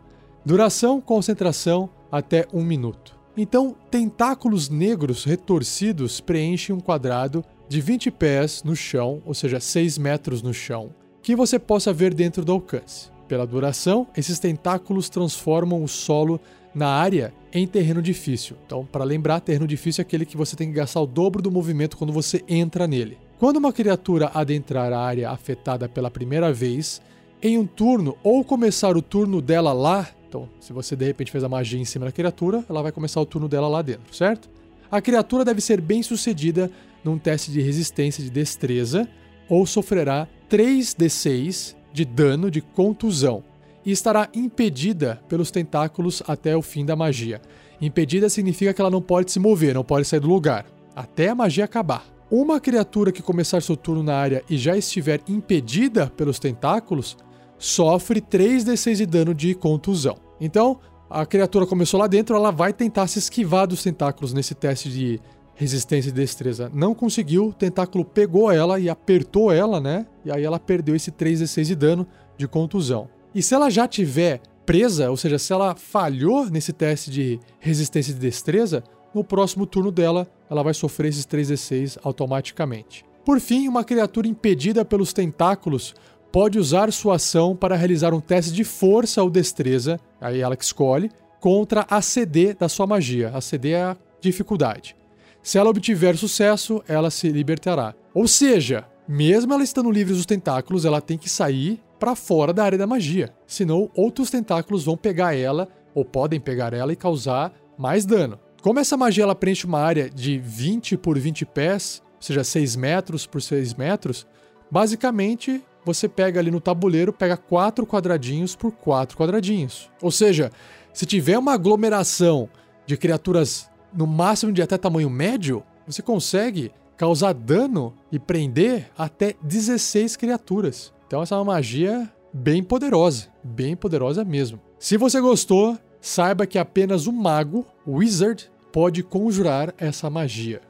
Duração, 0.50 1.00
concentração 1.00 1.88
até 2.12 2.48
um 2.52 2.64
minuto. 2.64 3.16
Então, 3.38 3.76
tentáculos 3.92 4.68
negros 4.68 5.24
retorcidos 5.24 6.20
preenchem 6.20 6.76
um 6.76 6.80
quadrado 6.80 7.46
de 7.68 7.80
20 7.80 8.10
pés 8.10 8.64
no 8.64 8.76
chão, 8.76 9.22
ou 9.28 9.36
seja, 9.36 9.60
6 9.60 10.00
metros 10.00 10.42
no 10.42 10.52
chão, 10.52 10.90
que 11.22 11.36
você 11.36 11.60
possa 11.60 11.94
ver 11.94 12.16
dentro 12.16 12.44
do 12.44 12.52
alcance. 12.52 13.12
Pela 13.28 13.46
duração, 13.46 14.08
esses 14.18 14.40
tentáculos 14.40 15.08
transformam 15.08 15.84
o 15.84 15.88
solo 15.88 16.42
na 16.74 16.88
área 16.88 17.32
em 17.54 17.68
terreno 17.68 18.02
difícil. 18.02 18.58
Então, 18.66 18.84
para 18.84 19.04
lembrar, 19.04 19.42
terreno 19.42 19.68
difícil 19.68 20.02
é 20.02 20.04
aquele 20.04 20.26
que 20.26 20.36
você 20.36 20.56
tem 20.56 20.70
que 20.70 20.74
gastar 20.74 21.02
o 21.02 21.06
dobro 21.06 21.44
do 21.44 21.52
movimento 21.52 21.96
quando 21.96 22.12
você 22.12 22.44
entra 22.48 22.88
nele. 22.88 23.20
Quando 23.38 23.58
uma 23.58 23.72
criatura 23.72 24.32
adentrar 24.34 24.92
a 24.94 25.00
área 25.00 25.30
afetada 25.30 25.88
pela 25.88 26.10
primeira 26.10 26.52
vez, 26.52 27.04
em 27.40 27.56
um 27.56 27.68
turno 27.68 28.18
ou 28.24 28.44
começar 28.44 28.98
o 28.98 29.02
turno 29.02 29.44
dela 29.44 29.74
lá, 29.74 30.10
Então, 30.30 30.48
se 30.60 30.72
você 30.72 30.96
de 30.96 31.06
repente 31.06 31.32
fez 31.32 31.44
a 31.44 31.50
magia 31.50 31.80
em 31.80 31.86
cima 31.86 32.06
da 32.06 32.12
criatura, 32.12 32.64
ela 32.70 32.84
vai 32.84 32.92
começar 32.92 33.20
o 33.20 33.26
turno 33.26 33.50
dela 33.50 33.68
lá 33.68 33.82
dentro, 33.82 34.16
certo? 34.16 34.48
A 34.92 35.02
criatura 35.02 35.44
deve 35.44 35.60
ser 35.60 35.82
bem 35.82 36.04
sucedida 36.04 36.70
num 37.04 37.18
teste 37.18 37.52
de 37.52 37.60
resistência 37.62 38.24
de 38.24 38.30
destreza 38.30 39.10
ou 39.50 39.66
sofrerá 39.66 40.28
3d6 40.48 41.76
de 41.92 42.06
dano 42.06 42.52
de 42.52 42.62
contusão 42.62 43.44
e 43.84 43.92
estará 43.92 44.30
impedida 44.34 45.20
pelos 45.28 45.50
tentáculos 45.50 46.22
até 46.28 46.56
o 46.56 46.62
fim 46.62 46.86
da 46.86 46.96
magia. 46.96 47.42
Impedida 47.82 48.30
significa 48.30 48.72
que 48.72 48.82
ela 48.82 48.92
não 48.92 49.02
pode 49.02 49.32
se 49.32 49.40
mover, 49.40 49.74
não 49.74 49.84
pode 49.84 50.06
sair 50.06 50.20
do 50.20 50.28
lugar, 50.28 50.66
até 50.96 51.30
a 51.30 51.36
magia 51.36 51.66
acabar. 51.66 52.06
Uma 52.30 52.60
criatura 52.60 53.12
que 53.12 53.24
começar 53.24 53.62
seu 53.62 53.76
turno 53.76 54.04
na 54.04 54.16
área 54.16 54.44
e 54.48 54.58
já 54.58 54.78
estiver 54.78 55.22
impedida 55.28 56.08
pelos 56.16 56.38
tentáculos 56.38 57.18
sofre 57.60 58.22
3d6 58.22 58.96
de 58.96 59.06
dano 59.06 59.36
de 59.36 59.54
contusão. 59.54 60.18
Então, 60.42 60.80
a 61.10 61.26
criatura 61.26 61.68
começou 61.68 62.00
lá 62.00 62.08
dentro, 62.08 62.36
ela 62.36 62.52
vai 62.52 62.72
tentar 62.72 63.06
se 63.08 63.20
esquivar 63.20 63.68
dos 63.68 63.84
tentáculos 63.84 64.34
nesse 64.34 64.56
teste 64.56 64.90
de 64.90 65.20
resistência 65.54 66.10
e 66.10 66.14
destreza. 66.14 66.72
Não 66.74 66.96
conseguiu, 66.96 67.48
o 67.48 67.54
tentáculo 67.54 68.06
pegou 68.06 68.50
ela 68.50 68.80
e 68.80 68.90
apertou 68.90 69.52
ela, 69.52 69.82
né? 69.82 70.06
E 70.24 70.32
aí 70.32 70.44
ela 70.44 70.58
perdeu 70.58 70.96
esse 70.96 71.12
3d6 71.12 71.66
de 71.66 71.76
dano 71.76 72.08
de 72.38 72.48
contusão. 72.48 73.10
E 73.36 73.44
se 73.44 73.54
ela 73.54 73.70
já 73.70 73.88
tiver 73.88 74.42
presa, 74.66 75.10
ou 75.10 75.18
seja, 75.18 75.38
se 75.38 75.52
ela 75.52 75.76
falhou 75.76 76.46
nesse 76.50 76.72
teste 76.72 77.12
de 77.12 77.40
resistência 77.60 78.12
e 78.12 78.16
destreza, 78.16 78.84
no 79.14 79.24
próximo 79.24 79.66
turno 79.66 79.92
dela, 79.92 80.28
ela 80.50 80.64
vai 80.64 80.74
sofrer 80.74 81.10
esses 81.10 81.26
3d6 81.26 81.98
automaticamente. 82.04 83.04
Por 83.26 83.40
fim, 83.40 83.68
uma 83.68 83.84
criatura 83.84 84.28
impedida 84.28 84.86
pelos 84.86 85.12
tentáculos 85.12 85.94
pode 86.32 86.60
usar 86.60 86.92
sua 86.92 87.16
ação 87.16 87.56
para 87.56 87.76
realizar 87.76 88.14
um 88.14 88.20
teste 88.20 88.52
de 88.52 88.64
força 88.64 89.22
ou 89.24 89.30
destreza, 89.30 90.00
aí 90.20 90.42
ela 90.42 90.56
que 90.56 90.64
escolhe, 90.64 91.12
contra 91.40 91.86
a 91.90 92.02
CD 92.02 92.54
da 92.54 92.70
sua 92.70 92.86
magia. 92.86 93.32
A 93.34 93.42
CD 93.42 93.72
é 93.72 93.82
a 93.82 93.98
dificuldade. 94.22 94.96
Se 95.42 95.58
ela 95.58 95.70
obtiver 95.70 96.18
sucesso, 96.18 96.84
ela 96.88 97.10
se 97.10 97.30
libertará. 97.30 97.96
Ou 98.14 98.28
seja, 98.28 98.86
mesmo 99.08 99.54
ela 99.54 99.64
estando 99.64 99.90
livre 99.90 100.14
dos 100.14 100.26
tentáculos, 100.26 100.86
ela 100.86 101.02
tem 101.02 101.18
que 101.18 101.30
sair 101.30 101.82
para 101.98 102.16
fora 102.16 102.54
da 102.54 102.64
área 102.64 102.78
da 102.78 102.88
magia. 102.88 103.34
Senão, 103.48 103.90
outros 103.96 104.30
tentáculos 104.30 104.86
vão 104.86 104.96
pegar 104.96 105.36
ela, 105.36 105.68
ou 105.96 106.06
podem 106.06 106.40
pegar 106.40 106.74
ela 106.74 106.94
e 106.94 106.96
causar 106.96 107.54
mais 107.78 108.06
dano. 108.06 108.40
Como 108.62 108.80
essa 108.80 108.98
magia 108.98 109.24
ela 109.24 109.36
preenche 109.36 109.66
uma 109.66 109.80
área 109.80 110.10
de 110.10 110.38
20 110.38 110.98
por 110.98 111.18
20 111.18 111.46
pés, 111.46 112.04
ou 112.16 112.22
seja, 112.22 112.44
6 112.44 112.76
metros 112.76 113.26
por 113.26 113.42
6 113.42 113.74
metros, 113.74 114.28
basicamente 114.70 115.64
você 115.94 116.08
pega 116.08 116.40
ali 116.40 116.52
no 116.52 116.62
tabuleiro, 116.62 117.12
pega 117.12 117.36
quatro 117.36 117.86
quadradinhos 117.86 118.56
por 118.56 118.72
quatro 118.72 119.18
quadradinhos. 119.18 119.90
Ou 120.02 120.12
seja, 120.12 120.52
se 120.94 121.06
tiver 121.06 121.38
uma 121.38 121.54
aglomeração 121.54 122.50
de 122.86 122.96
criaturas 122.96 123.70
no 123.94 124.06
máximo 124.06 124.52
de 124.52 124.62
até 124.62 124.78
tamanho 124.78 125.10
médio, 125.10 125.64
você 125.86 126.02
consegue 126.02 126.72
causar 126.96 127.34
dano 127.34 127.94
e 128.12 128.20
prender 128.20 128.92
até 128.98 129.34
16 129.42 130.16
criaturas. 130.16 130.94
Então 131.08 131.22
essa 131.22 131.34
é 131.34 131.38
uma 131.38 131.46
magia 131.46 132.12
bem 132.32 132.64
poderosa, 132.64 133.30
bem 133.44 133.76
poderosa 133.76 134.24
mesmo. 134.24 134.60
Se 134.78 134.98
você 134.98 135.20
gostou, 135.20 135.78
saiba 136.00 136.46
que 136.46 136.60
apenas 136.60 137.08
o 137.08 137.12
mago, 137.12 137.66
o 137.86 137.98
wizard, 137.98 138.52
pode 138.72 139.02
conjurar 139.02 139.74
essa 139.78 140.10
magia. 140.10 140.62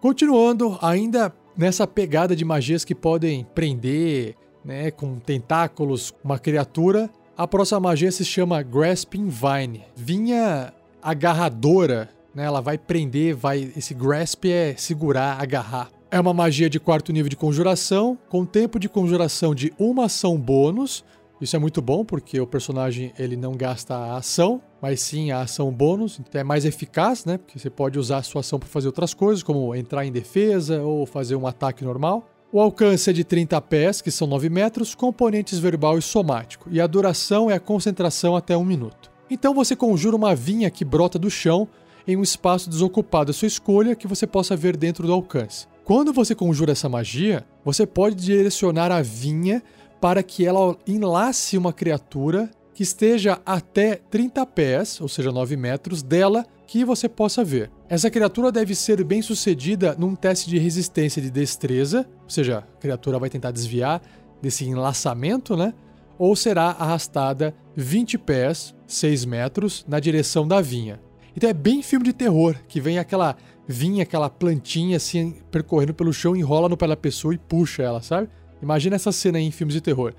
Continuando, 0.00 0.78
ainda 0.82 1.34
nessa 1.56 1.86
pegada 1.86 2.34
de 2.34 2.44
magias 2.44 2.84
que 2.84 2.94
podem 2.94 3.46
prender, 3.54 4.34
né, 4.64 4.90
com 4.90 5.18
tentáculos, 5.18 6.12
uma 6.22 6.38
criatura. 6.38 7.10
A 7.36 7.46
próxima 7.46 7.80
magia 7.80 8.10
se 8.12 8.24
chama 8.24 8.62
Grasping 8.62 9.28
Vine, 9.28 9.84
vinha 9.96 10.72
agarradora, 11.02 12.08
né? 12.34 12.44
Ela 12.44 12.60
vai 12.60 12.78
prender, 12.78 13.34
vai 13.34 13.72
esse 13.76 13.92
grasp 13.92 14.46
é 14.46 14.74
segurar, 14.76 15.40
agarrar. 15.40 15.90
É 16.10 16.20
uma 16.20 16.32
magia 16.32 16.70
de 16.70 16.78
quarto 16.78 17.12
nível 17.12 17.28
de 17.28 17.36
conjuração, 17.36 18.16
com 18.28 18.44
tempo 18.44 18.78
de 18.78 18.88
conjuração 18.88 19.54
de 19.54 19.72
uma 19.78 20.06
ação 20.06 20.38
bônus 20.38 21.04
isso 21.40 21.56
é 21.56 21.58
muito 21.58 21.82
bom 21.82 22.04
porque 22.04 22.40
o 22.40 22.46
personagem 22.46 23.12
ele 23.18 23.36
não 23.36 23.52
gasta 23.52 23.94
a 23.94 24.16
ação, 24.16 24.62
mas 24.80 25.00
sim 25.00 25.30
a 25.30 25.40
ação 25.40 25.70
bônus, 25.72 26.18
então 26.20 26.40
é 26.40 26.44
mais 26.44 26.64
eficaz, 26.64 27.24
né? 27.24 27.38
Porque 27.38 27.58
você 27.58 27.68
pode 27.68 27.98
usar 27.98 28.18
a 28.18 28.22
sua 28.22 28.40
ação 28.40 28.58
para 28.58 28.68
fazer 28.68 28.86
outras 28.86 29.12
coisas, 29.12 29.42
como 29.42 29.74
entrar 29.74 30.04
em 30.04 30.12
defesa 30.12 30.82
ou 30.82 31.04
fazer 31.06 31.36
um 31.36 31.46
ataque 31.46 31.84
normal. 31.84 32.28
O 32.52 32.60
alcance 32.60 33.10
é 33.10 33.12
de 33.12 33.24
30 33.24 33.60
pés, 33.62 34.00
que 34.00 34.12
são 34.12 34.28
9 34.28 34.48
metros, 34.48 34.94
componentes 34.94 35.58
verbal 35.58 35.98
e 35.98 36.02
somático, 36.02 36.68
e 36.70 36.80
a 36.80 36.86
duração 36.86 37.50
é 37.50 37.54
a 37.54 37.60
concentração 37.60 38.36
até 38.36 38.56
um 38.56 38.64
minuto. 38.64 39.10
Então 39.28 39.52
você 39.52 39.74
conjura 39.74 40.14
uma 40.14 40.34
vinha 40.34 40.70
que 40.70 40.84
brota 40.84 41.18
do 41.18 41.28
chão 41.28 41.66
em 42.06 42.16
um 42.16 42.22
espaço 42.22 42.70
desocupado 42.70 43.30
à 43.30 43.34
sua 43.34 43.48
escolha 43.48 43.96
que 43.96 44.06
você 44.06 44.26
possa 44.26 44.54
ver 44.54 44.76
dentro 44.76 45.06
do 45.06 45.12
alcance. 45.12 45.66
Quando 45.84 46.12
você 46.12 46.34
conjura 46.34 46.72
essa 46.72 46.88
magia, 46.88 47.44
você 47.64 47.86
pode 47.86 48.14
direcionar 48.16 48.92
a 48.92 49.02
vinha 49.02 49.62
para 50.04 50.22
que 50.22 50.44
ela 50.44 50.76
enlace 50.86 51.56
uma 51.56 51.72
criatura 51.72 52.50
que 52.74 52.82
esteja 52.82 53.40
até 53.46 53.94
30 53.94 54.44
pés, 54.44 55.00
ou 55.00 55.08
seja, 55.08 55.32
9 55.32 55.56
metros, 55.56 56.02
dela 56.02 56.44
que 56.66 56.84
você 56.84 57.08
possa 57.08 57.42
ver. 57.42 57.70
Essa 57.88 58.10
criatura 58.10 58.52
deve 58.52 58.74
ser 58.74 59.02
bem 59.02 59.22
sucedida 59.22 59.96
num 59.98 60.14
teste 60.14 60.50
de 60.50 60.58
resistência 60.58 61.22
de 61.22 61.30
destreza, 61.30 62.06
ou 62.22 62.28
seja, 62.28 62.58
a 62.58 62.78
criatura 62.78 63.18
vai 63.18 63.30
tentar 63.30 63.50
desviar 63.50 64.02
desse 64.42 64.66
enlaçamento, 64.66 65.56
né? 65.56 65.72
Ou 66.18 66.36
será 66.36 66.64
arrastada 66.64 67.54
20 67.74 68.18
pés, 68.18 68.74
6 68.86 69.24
metros, 69.24 69.86
na 69.88 69.98
direção 69.98 70.46
da 70.46 70.60
vinha. 70.60 71.00
Então 71.34 71.48
é 71.48 71.54
bem 71.54 71.82
filme 71.82 72.04
de 72.04 72.12
terror, 72.12 72.54
que 72.68 72.78
vem 72.78 72.98
aquela 72.98 73.36
vinha, 73.66 74.02
aquela 74.02 74.28
plantinha 74.28 74.98
assim, 74.98 75.38
percorrendo 75.50 75.94
pelo 75.94 76.12
chão, 76.12 76.36
enrola 76.36 76.68
no 76.68 76.76
pé 76.76 76.88
da 76.88 76.94
pessoa 76.94 77.32
e 77.32 77.38
puxa 77.38 77.82
ela, 77.82 78.02
sabe? 78.02 78.28
Imagina 78.64 78.96
essa 78.96 79.12
cena 79.12 79.38
em 79.38 79.50
filmes 79.50 79.74
de 79.74 79.80
terror. 79.80 80.14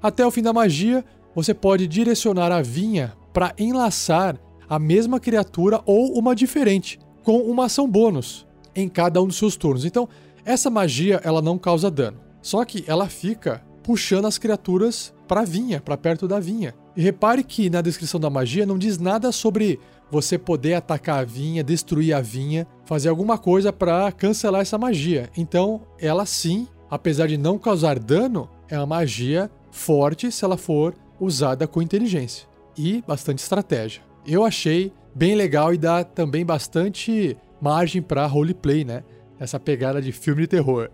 Até 0.00 0.24
o 0.24 0.30
fim 0.30 0.40
da 0.40 0.52
magia, 0.52 1.04
você 1.34 1.52
pode 1.52 1.86
direcionar 1.88 2.52
a 2.52 2.62
vinha 2.62 3.12
para 3.32 3.52
enlaçar 3.58 4.38
a 4.68 4.78
mesma 4.78 5.18
criatura 5.18 5.80
ou 5.84 6.16
uma 6.16 6.34
diferente, 6.34 6.98
com 7.24 7.38
uma 7.38 7.64
ação 7.64 7.90
bônus 7.90 8.46
em 8.74 8.88
cada 8.88 9.20
um 9.20 9.26
dos 9.26 9.36
seus 9.36 9.56
turnos. 9.56 9.84
Então, 9.84 10.08
essa 10.44 10.70
magia 10.70 11.20
ela 11.24 11.42
não 11.42 11.58
causa 11.58 11.90
dano, 11.90 12.18
só 12.40 12.64
que 12.64 12.84
ela 12.86 13.08
fica 13.08 13.64
puxando 13.82 14.26
as 14.26 14.38
criaturas 14.38 15.12
para 15.26 15.40
a 15.40 15.44
vinha, 15.44 15.80
para 15.80 15.96
perto 15.96 16.28
da 16.28 16.38
vinha. 16.38 16.74
E 16.96 17.02
repare 17.02 17.42
que 17.42 17.68
na 17.68 17.80
descrição 17.80 18.20
da 18.20 18.30
magia 18.30 18.66
não 18.66 18.78
diz 18.78 18.98
nada 18.98 19.32
sobre 19.32 19.80
você 20.10 20.38
poder 20.38 20.74
atacar 20.74 21.20
a 21.20 21.24
vinha, 21.24 21.64
destruir 21.64 22.14
a 22.14 22.20
vinha, 22.20 22.66
fazer 22.84 23.08
alguma 23.08 23.36
coisa 23.36 23.72
para 23.72 24.10
cancelar 24.12 24.62
essa 24.62 24.78
magia. 24.78 25.30
Então, 25.36 25.82
ela 25.98 26.24
sim 26.24 26.66
apesar 26.90 27.26
de 27.26 27.36
não 27.36 27.58
causar 27.58 27.98
dano, 27.98 28.48
é 28.68 28.76
uma 28.78 28.86
magia 28.86 29.50
forte 29.70 30.30
se 30.30 30.44
ela 30.44 30.56
for 30.56 30.94
usada 31.20 31.66
com 31.66 31.82
inteligência 31.82 32.46
e 32.76 33.02
bastante 33.06 33.40
estratégia. 33.40 34.02
Eu 34.26 34.44
achei 34.44 34.92
bem 35.14 35.34
legal 35.34 35.74
e 35.74 35.78
dá 35.78 36.04
também 36.04 36.44
bastante 36.44 37.36
margem 37.60 38.00
para 38.00 38.26
roleplay, 38.26 38.84
né? 38.84 39.02
Essa 39.38 39.58
pegada 39.58 40.00
de 40.00 40.12
filme 40.12 40.42
de 40.42 40.48
terror. 40.48 40.90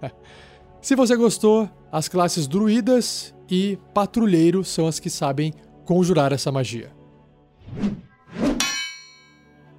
se 0.80 0.94
você 0.94 1.16
gostou, 1.16 1.68
as 1.90 2.08
classes 2.08 2.46
druidas 2.46 3.34
e 3.50 3.78
patrulheiro 3.92 4.64
são 4.64 4.86
as 4.86 4.98
que 4.98 5.10
sabem 5.10 5.52
conjurar 5.84 6.32
essa 6.32 6.50
magia. 6.50 6.90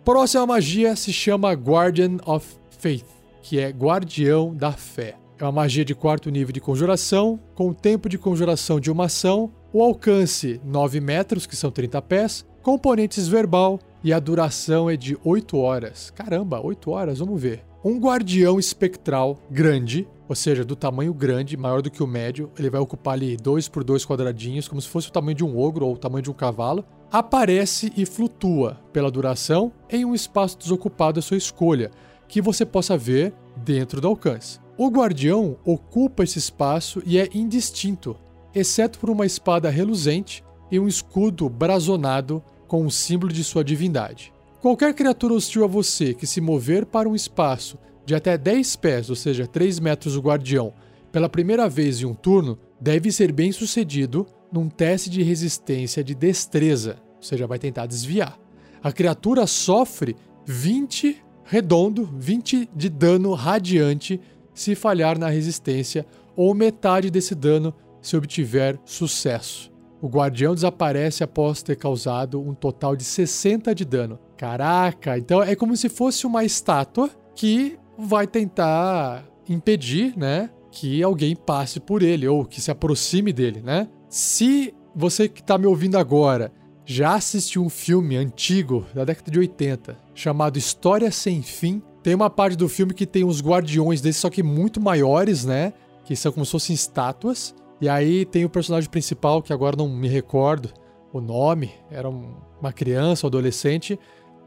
Próxima 0.03 0.45
magia 0.45 0.95
se 0.95 1.13
chama 1.13 1.53
Guardian 1.53 2.17
of 2.25 2.45
Faith, 2.77 3.05
que 3.41 3.59
é 3.59 3.69
Guardião 3.69 4.53
da 4.53 4.71
Fé. 4.71 5.22
É 5.39 5.43
uma 5.43 5.51
magia 5.51 5.83
de 5.83 5.95
quarto 5.95 6.29
nível 6.29 6.53
de 6.53 6.61
conjuração, 6.61 7.39
com 7.55 7.69
o 7.69 7.73
tempo 7.73 8.07
de 8.07 8.19
conjuração 8.19 8.79
de 8.79 8.91
uma 8.91 9.05
ação, 9.05 9.51
o 9.73 9.81
alcance 9.81 10.61
9 10.63 11.01
metros, 11.01 11.47
que 11.47 11.55
são 11.55 11.71
30 11.71 12.01
pés, 12.03 12.45
componentes 12.61 13.27
verbal 13.27 13.79
e 14.03 14.13
a 14.13 14.19
duração 14.19 14.89
é 14.89 14.95
de 14.95 15.17
8 15.23 15.57
horas. 15.57 16.11
Caramba, 16.11 16.61
8 16.63 16.91
horas, 16.91 17.19
vamos 17.19 17.41
ver. 17.41 17.65
Um 17.83 17.99
guardião 17.99 18.59
espectral 18.59 19.39
grande, 19.49 20.07
ou 20.29 20.35
seja, 20.35 20.63
do 20.63 20.75
tamanho 20.75 21.13
grande, 21.13 21.57
maior 21.57 21.81
do 21.81 21.89
que 21.89 22.03
o 22.03 22.07
médio, 22.07 22.51
ele 22.57 22.69
vai 22.69 22.79
ocupar 22.79 23.15
ali 23.15 23.35
2 23.35 23.67
por 23.67 23.83
2 23.83 24.05
quadradinhos, 24.05 24.67
como 24.67 24.81
se 24.81 24.87
fosse 24.87 25.09
o 25.09 25.11
tamanho 25.11 25.35
de 25.35 25.43
um 25.43 25.57
ogro 25.57 25.87
ou 25.87 25.95
o 25.95 25.97
tamanho 25.97 26.23
de 26.23 26.31
um 26.31 26.33
cavalo, 26.33 26.85
aparece 27.11 27.91
e 27.97 28.05
flutua 28.05 28.79
pela 28.93 29.11
duração 29.11 29.71
em 29.89 30.05
um 30.05 30.13
espaço 30.13 30.57
desocupado 30.57 31.19
à 31.19 31.21
sua 31.21 31.37
escolha, 31.37 31.91
que 32.27 32.41
você 32.41 32.65
possa 32.65 32.95
ver 32.95 33.33
dentro 33.57 33.99
do 33.99 34.07
alcance. 34.07 34.62
O 34.83 34.89
guardião 34.89 35.55
ocupa 35.63 36.25
esse 36.25 36.37
espaço 36.37 37.01
e 37.05 37.17
é 37.17 37.29
indistinto, 37.33 38.17
exceto 38.53 38.99
por 38.99 39.09
uma 39.09 39.25
espada 39.25 39.69
reluzente 39.69 40.43
e 40.69 40.77
um 40.77 40.89
escudo 40.89 41.47
brazonado 41.47 42.43
com 42.67 42.85
o 42.85 42.91
símbolo 42.91 43.31
de 43.31 43.45
sua 43.45 43.63
divindade. 43.63 44.33
Qualquer 44.61 44.93
criatura 44.93 45.35
hostil 45.35 45.63
a 45.63 45.67
você 45.67 46.13
que 46.13 46.27
se 46.27 46.41
mover 46.41 46.85
para 46.85 47.07
um 47.07 47.15
espaço 47.15 47.77
de 48.05 48.13
até 48.13 48.37
10 48.37 48.75
pés, 48.75 49.09
ou 49.09 49.15
seja, 49.15 49.47
3 49.47 49.79
metros 49.79 50.15
do 50.15 50.21
guardião, 50.21 50.73
pela 51.13 51.29
primeira 51.29 51.69
vez 51.69 52.01
em 52.01 52.05
um 52.05 52.13
turno, 52.13 52.59
deve 52.77 53.09
ser 53.09 53.31
bem 53.31 53.53
sucedido 53.53 54.27
num 54.51 54.67
teste 54.67 55.09
de 55.09 55.23
resistência 55.23 56.03
de 56.03 56.13
destreza, 56.13 56.97
ou 57.15 57.23
seja, 57.23 57.47
vai 57.47 57.57
tentar 57.57 57.85
desviar. 57.85 58.37
A 58.83 58.91
criatura 58.91 59.47
sofre 59.47 60.13
20 60.45 61.23
redondo, 61.45 62.09
20 62.17 62.69
de 62.75 62.89
dano 62.89 63.33
radiante 63.33 64.19
se 64.53 64.75
falhar 64.75 65.17
na 65.17 65.29
resistência, 65.29 66.05
ou 66.35 66.53
metade 66.53 67.09
desse 67.09 67.35
dano 67.35 67.73
se 68.01 68.15
obtiver 68.17 68.79
sucesso. 68.85 69.71
O 70.01 70.07
guardião 70.09 70.53
desaparece 70.53 71.23
após 71.23 71.63
ter 71.63 71.77
causado 71.77 72.41
um 72.41 72.53
total 72.53 72.95
de 72.95 73.05
60 73.05 73.73
de 73.73 73.85
dano. 73.85 74.19
Caraca, 74.37 75.17
então 75.17 75.41
é 75.41 75.55
como 75.55 75.77
se 75.77 75.87
fosse 75.87 76.27
uma 76.27 76.43
estátua 76.43 77.09
que 77.33 77.79
vai 77.97 78.27
tentar 78.27 79.25
impedir, 79.47 80.17
né, 80.17 80.49
que 80.71 81.01
alguém 81.01 81.35
passe 81.35 81.79
por 81.79 82.01
ele 82.01 82.27
ou 82.27 82.43
que 82.43 82.59
se 82.59 82.71
aproxime 82.71 83.31
dele, 83.31 83.61
né? 83.61 83.87
Se 84.09 84.73
você 84.95 85.29
que 85.29 85.41
está 85.41 85.57
me 85.57 85.67
ouvindo 85.67 85.97
agora 85.97 86.51
já 86.85 87.15
assistiu 87.15 87.63
um 87.63 87.69
filme 87.69 88.17
antigo 88.17 88.85
da 88.93 89.05
década 89.05 89.31
de 89.31 89.39
80 89.39 89.97
chamado 90.13 90.57
História 90.57 91.11
Sem 91.11 91.41
Fim, 91.41 91.81
tem 92.03 92.13
uma 92.13 92.29
parte 92.29 92.57
do 92.57 92.67
filme 92.67 92.93
que 92.93 93.05
tem 93.05 93.23
uns 93.23 93.41
guardiões 93.41 94.01
desses, 94.01 94.21
só 94.21 94.29
que 94.29 94.43
muito 94.43 94.81
maiores, 94.81 95.45
né? 95.45 95.73
Que 96.03 96.15
são 96.15 96.31
como 96.33 96.45
se 96.45 96.51
fossem 96.51 96.73
estátuas. 96.73 97.55
E 97.79 97.87
aí 97.87 98.25
tem 98.25 98.43
o 98.43 98.49
personagem 98.49 98.89
principal, 98.89 99.41
que 99.41 99.53
agora 99.53 99.77
não 99.77 99.87
me 99.87 100.09
recordo 100.09 100.69
o 101.13 101.21
nome, 101.21 101.71
era 101.91 102.09
uma 102.09 102.73
criança, 102.73 103.25
um 103.25 103.29
adolescente, 103.29 103.99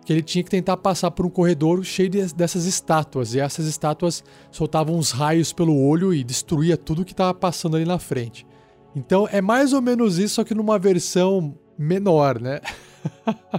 que 0.04 0.12
ele 0.12 0.22
tinha 0.22 0.42
que 0.42 0.50
tentar 0.50 0.76
passar 0.76 1.10
por 1.10 1.24
um 1.24 1.30
corredor 1.30 1.84
cheio 1.84 2.08
de, 2.08 2.34
dessas 2.34 2.64
estátuas. 2.64 3.34
E 3.34 3.40
essas 3.40 3.66
estátuas 3.66 4.22
soltavam 4.50 4.96
uns 4.96 5.10
raios 5.10 5.52
pelo 5.52 5.80
olho 5.80 6.12
e 6.12 6.24
destruía 6.24 6.76
tudo 6.76 7.04
que 7.04 7.12
estava 7.12 7.32
passando 7.32 7.76
ali 7.76 7.84
na 7.84 7.98
frente. 7.98 8.46
Então 8.94 9.28
é 9.30 9.40
mais 9.40 9.72
ou 9.72 9.80
menos 9.80 10.18
isso, 10.18 10.36
só 10.36 10.44
que 10.44 10.54
numa 10.54 10.78
versão 10.78 11.56
menor, 11.78 12.40
né? 12.40 12.60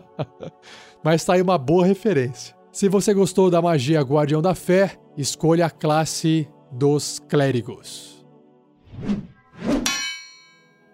Mas 1.03 1.23
tá 1.23 1.33
aí 1.33 1.41
uma 1.41 1.57
boa 1.57 1.85
referência. 1.85 2.56
Se 2.77 2.87
você 2.87 3.11
gostou 3.11 3.49
da 3.49 3.59
magia 3.59 3.99
Guardião 4.03 4.39
da 4.39 4.53
Fé, 4.53 4.99
escolha 5.17 5.65
a 5.65 5.69
classe 5.71 6.47
dos 6.71 7.17
clérigos. 7.27 8.23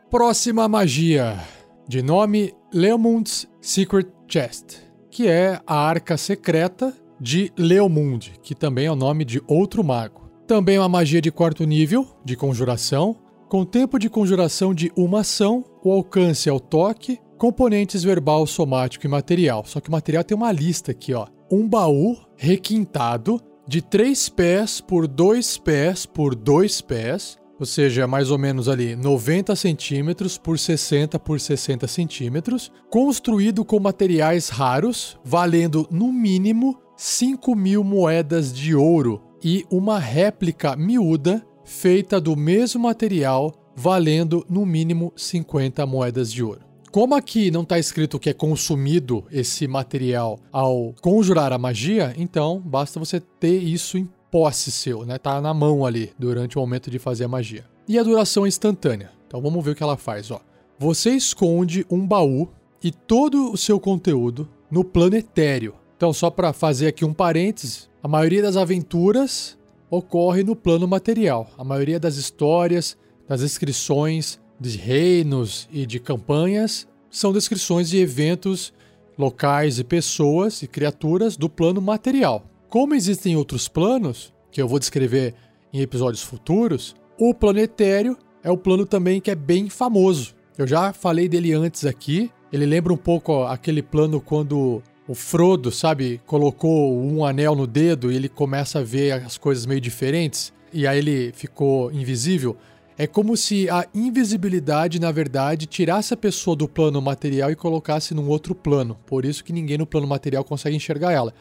Próxima 0.09 0.65
magia, 0.69 1.37
de 1.85 2.01
nome 2.01 2.53
Leomund's 2.73 3.49
Secret 3.59 4.07
Chest, 4.29 4.77
que 5.11 5.27
é 5.27 5.59
a 5.67 5.75
arca 5.75 6.15
secreta 6.15 6.95
de 7.19 7.51
Leomund, 7.57 8.31
que 8.41 8.55
também 8.55 8.85
é 8.85 8.91
o 8.91 8.95
nome 8.95 9.25
de 9.25 9.41
outro 9.45 9.83
mago. 9.83 10.31
Também 10.47 10.77
é 10.77 10.79
uma 10.79 10.87
magia 10.87 11.19
de 11.19 11.33
quarto 11.33 11.65
nível, 11.65 12.07
de 12.23 12.37
conjuração, 12.37 13.17
com 13.49 13.65
tempo 13.65 13.99
de 13.99 14.09
conjuração 14.09 14.73
de 14.73 14.89
uma 14.95 15.19
ação, 15.19 15.65
o 15.83 15.91
alcance 15.91 16.49
ao 16.49 16.61
toque, 16.61 17.19
componentes 17.37 18.03
verbal, 18.03 18.47
somático 18.47 19.05
e 19.05 19.09
material. 19.09 19.65
Só 19.65 19.81
que 19.81 19.89
o 19.89 19.91
material 19.91 20.23
tem 20.23 20.37
uma 20.37 20.49
lista 20.49 20.91
aqui, 20.91 21.13
ó. 21.13 21.27
Um 21.55 21.69
baú 21.69 22.17
requintado 22.35 23.39
de 23.67 23.79
3 23.79 24.27
pés 24.29 24.81
por 24.81 25.07
2 25.07 25.59
pés 25.59 26.03
por 26.03 26.33
2 26.33 26.81
pés, 26.81 27.37
ou 27.59 27.65
seja, 27.67 28.07
mais 28.07 28.31
ou 28.31 28.39
menos 28.39 28.67
ali 28.67 28.95
90 28.95 29.55
centímetros 29.55 30.35
por 30.35 30.57
60 30.57 31.19
por 31.19 31.39
60 31.39 31.87
centímetros, 31.87 32.71
construído 32.89 33.63
com 33.63 33.79
materiais 33.79 34.49
raros, 34.49 35.19
valendo 35.23 35.87
no 35.91 36.11
mínimo 36.11 36.81
5 36.97 37.55
mil 37.55 37.83
moedas 37.83 38.51
de 38.51 38.73
ouro 38.73 39.21
e 39.43 39.63
uma 39.69 39.99
réplica 39.99 40.75
miúda 40.75 41.45
feita 41.63 42.19
do 42.19 42.35
mesmo 42.35 42.81
material, 42.81 43.53
valendo 43.75 44.43
no 44.49 44.65
mínimo 44.65 45.13
50 45.15 45.85
moedas 45.85 46.33
de 46.33 46.41
ouro. 46.41 46.62
Como 46.93 47.15
aqui 47.15 47.49
não 47.49 47.63
está 47.63 47.79
escrito 47.79 48.19
que 48.19 48.29
é 48.29 48.33
consumido 48.33 49.25
esse 49.31 49.67
material 49.67 50.39
ao 50.51 50.93
conjurar 51.01 51.51
a 51.51 51.57
magia, 51.57 52.13
então 52.15 52.61
basta 52.63 52.99
você 52.99 53.19
ter 53.19 53.57
isso 53.57 53.97
em 53.97 54.07
posse 54.29 54.71
seu, 54.71 55.03
né? 55.03 55.17
Tá 55.17 55.41
na 55.41 55.55
mão 55.55 55.87
ali 55.87 56.13
durante 56.19 56.55
o 56.55 56.61
momento 56.61 56.91
de 56.91 56.99
fazer 56.99 57.23
a 57.23 57.27
magia. 57.27 57.65
E 57.87 57.97
a 57.97 58.03
duração 58.03 58.45
é 58.45 58.47
instantânea. 58.47 59.09
Então 59.25 59.41
vamos 59.41 59.65
ver 59.65 59.71
o 59.71 59.75
que 59.75 59.81
ela 59.81 59.97
faz, 59.97 60.29
ó. 60.29 60.39
Você 60.77 61.09
esconde 61.09 61.83
um 61.89 62.05
baú 62.05 62.47
e 62.83 62.91
todo 62.91 63.51
o 63.51 63.57
seu 63.57 63.79
conteúdo 63.79 64.47
no 64.69 64.83
plano 64.83 65.15
etéreo. 65.15 65.73
Então, 65.97 66.13
só 66.13 66.29
para 66.29 66.53
fazer 66.53 66.85
aqui 66.85 67.03
um 67.03 67.13
parênteses, 67.13 67.89
a 68.03 68.07
maioria 68.07 68.43
das 68.43 68.55
aventuras 68.55 69.57
ocorre 69.89 70.43
no 70.43 70.55
plano 70.55 70.87
material. 70.87 71.49
A 71.57 71.63
maioria 71.63 71.99
das 71.99 72.17
histórias, 72.17 72.95
das 73.27 73.41
descrições 73.41 74.39
de 74.59 74.77
reinos 74.77 75.67
e 75.71 75.85
de 75.85 75.99
campanhas 75.99 76.87
são 77.13 77.31
descrições 77.31 77.89
de 77.89 77.99
eventos 77.99 78.73
locais 79.15 79.77
e 79.77 79.83
pessoas 79.83 80.63
e 80.63 80.67
criaturas 80.67 81.37
do 81.37 81.47
plano 81.47 81.79
material. 81.79 82.43
Como 82.67 82.95
existem 82.95 83.37
outros 83.37 83.67
planos, 83.67 84.33
que 84.51 84.59
eu 84.59 84.67
vou 84.67 84.79
descrever 84.79 85.35
em 85.71 85.79
episódios 85.79 86.23
futuros, 86.23 86.95
o 87.19 87.31
planetério 87.31 88.17
é 88.43 88.49
o 88.49 88.57
plano 88.57 88.83
também 88.83 89.21
que 89.21 89.29
é 89.29 89.35
bem 89.35 89.69
famoso. 89.69 90.33
Eu 90.57 90.65
já 90.65 90.91
falei 90.91 91.29
dele 91.29 91.53
antes 91.53 91.85
aqui. 91.85 92.31
Ele 92.51 92.65
lembra 92.65 92.91
um 92.91 92.97
pouco 92.97 93.31
ó, 93.31 93.47
aquele 93.47 93.83
plano 93.83 94.19
quando 94.19 94.81
o 95.07 95.13
Frodo, 95.13 95.71
sabe, 95.71 96.19
colocou 96.25 96.99
um 96.99 97.23
anel 97.23 97.55
no 97.55 97.67
dedo 97.67 98.11
e 98.11 98.15
ele 98.15 98.29
começa 98.29 98.79
a 98.79 98.83
ver 98.83 99.11
as 99.11 99.37
coisas 99.37 99.67
meio 99.67 99.79
diferentes 99.79 100.51
e 100.73 100.87
aí 100.87 100.97
ele 100.97 101.31
ficou 101.33 101.91
invisível. 101.91 102.57
É 102.97 103.07
como 103.07 103.35
se 103.35 103.69
a 103.69 103.87
invisibilidade, 103.93 104.99
na 104.99 105.11
verdade, 105.11 105.65
tirasse 105.65 106.13
a 106.13 106.17
pessoa 106.17 106.55
do 106.55 106.67
plano 106.67 107.01
material 107.01 107.51
e 107.51 107.55
colocasse 107.55 108.13
num 108.13 108.27
outro 108.27 108.53
plano. 108.53 108.97
Por 109.05 109.25
isso 109.25 109.43
que 109.43 109.53
ninguém 109.53 109.77
no 109.77 109.87
plano 109.87 110.07
material 110.07 110.43
consegue 110.43 110.75
enxergar 110.75 111.11
ela 111.11 111.33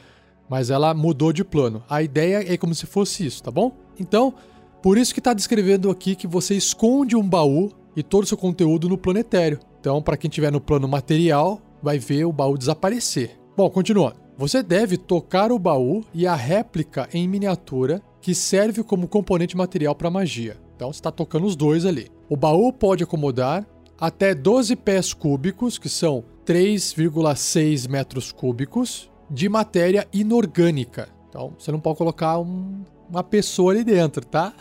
mas 0.53 0.69
ela 0.69 0.93
mudou 0.93 1.33
de 1.33 1.43
plano. 1.43 1.83
A 1.89 2.03
ideia 2.03 2.53
é 2.53 2.59
como 2.59 2.75
se 2.75 2.85
fosse 2.85 3.25
isso, 3.25 3.43
tá 3.43 3.51
bom? 3.51 3.73
Então, 3.99 4.35
por 4.83 4.99
isso 4.99 5.15
que 5.15 5.21
está 5.21 5.33
descrevendo 5.33 5.91
aqui 5.91 6.15
que 6.15 6.27
você 6.27 6.55
esconde 6.55 7.17
um 7.17 7.27
baú 7.27 7.71
e 7.97 8.03
todo 8.03 8.25
o 8.25 8.27
seu 8.27 8.37
conteúdo 8.37 8.87
no 8.87 8.99
planetário. 8.99 9.59
Então, 9.81 10.03
para 10.03 10.15
quem 10.17 10.29
estiver 10.29 10.53
no 10.53 10.61
plano 10.61 10.87
material, 10.87 11.59
vai 11.83 11.99
ver 11.99 12.27
o 12.27 12.33
baú 12.33 12.59
desaparecer. 12.59 13.39
Bom, 13.57 13.71
continuando. 13.71 14.17
Você 14.37 14.63
deve 14.63 14.99
tocar 14.99 15.51
o 15.51 15.59
baú 15.59 16.03
e 16.13 16.27
a 16.27 16.35
réplica 16.35 17.09
em 17.15 17.27
miniatura 17.27 18.03
que 18.21 18.35
serve 18.35 18.83
como 18.83 19.09
componente 19.09 19.57
material 19.57 19.95
para 19.95 20.11
magia. 20.11 20.59
Então, 20.77 20.93
você 20.93 20.99
está 20.99 21.11
tocando 21.11 21.47
os 21.47 21.57
dois 21.57 21.85
ali. 21.85 22.09
O 22.29 22.37
baú 22.37 22.73
pode 22.73 23.05
acomodar 23.05 23.67
até 23.99 24.35
12 24.35 24.75
pés 24.77 25.15
cúbicos, 25.15 25.79
que 25.79 25.89
são 25.89 26.25
3,6 26.45 27.89
metros 27.89 28.33
cúbicos, 28.33 29.11
de 29.31 29.49
matéria 29.49 30.07
inorgânica. 30.13 31.09
Então, 31.29 31.55
você 31.59 31.71
não 31.73 31.81
pode 31.81 31.99
colocar 31.99 32.39
um, 32.39 32.83
uma 33.09 33.23
pessoa 33.23 33.73
ali 33.73 33.85
dentro, 33.85 34.25
tá? 34.25 34.53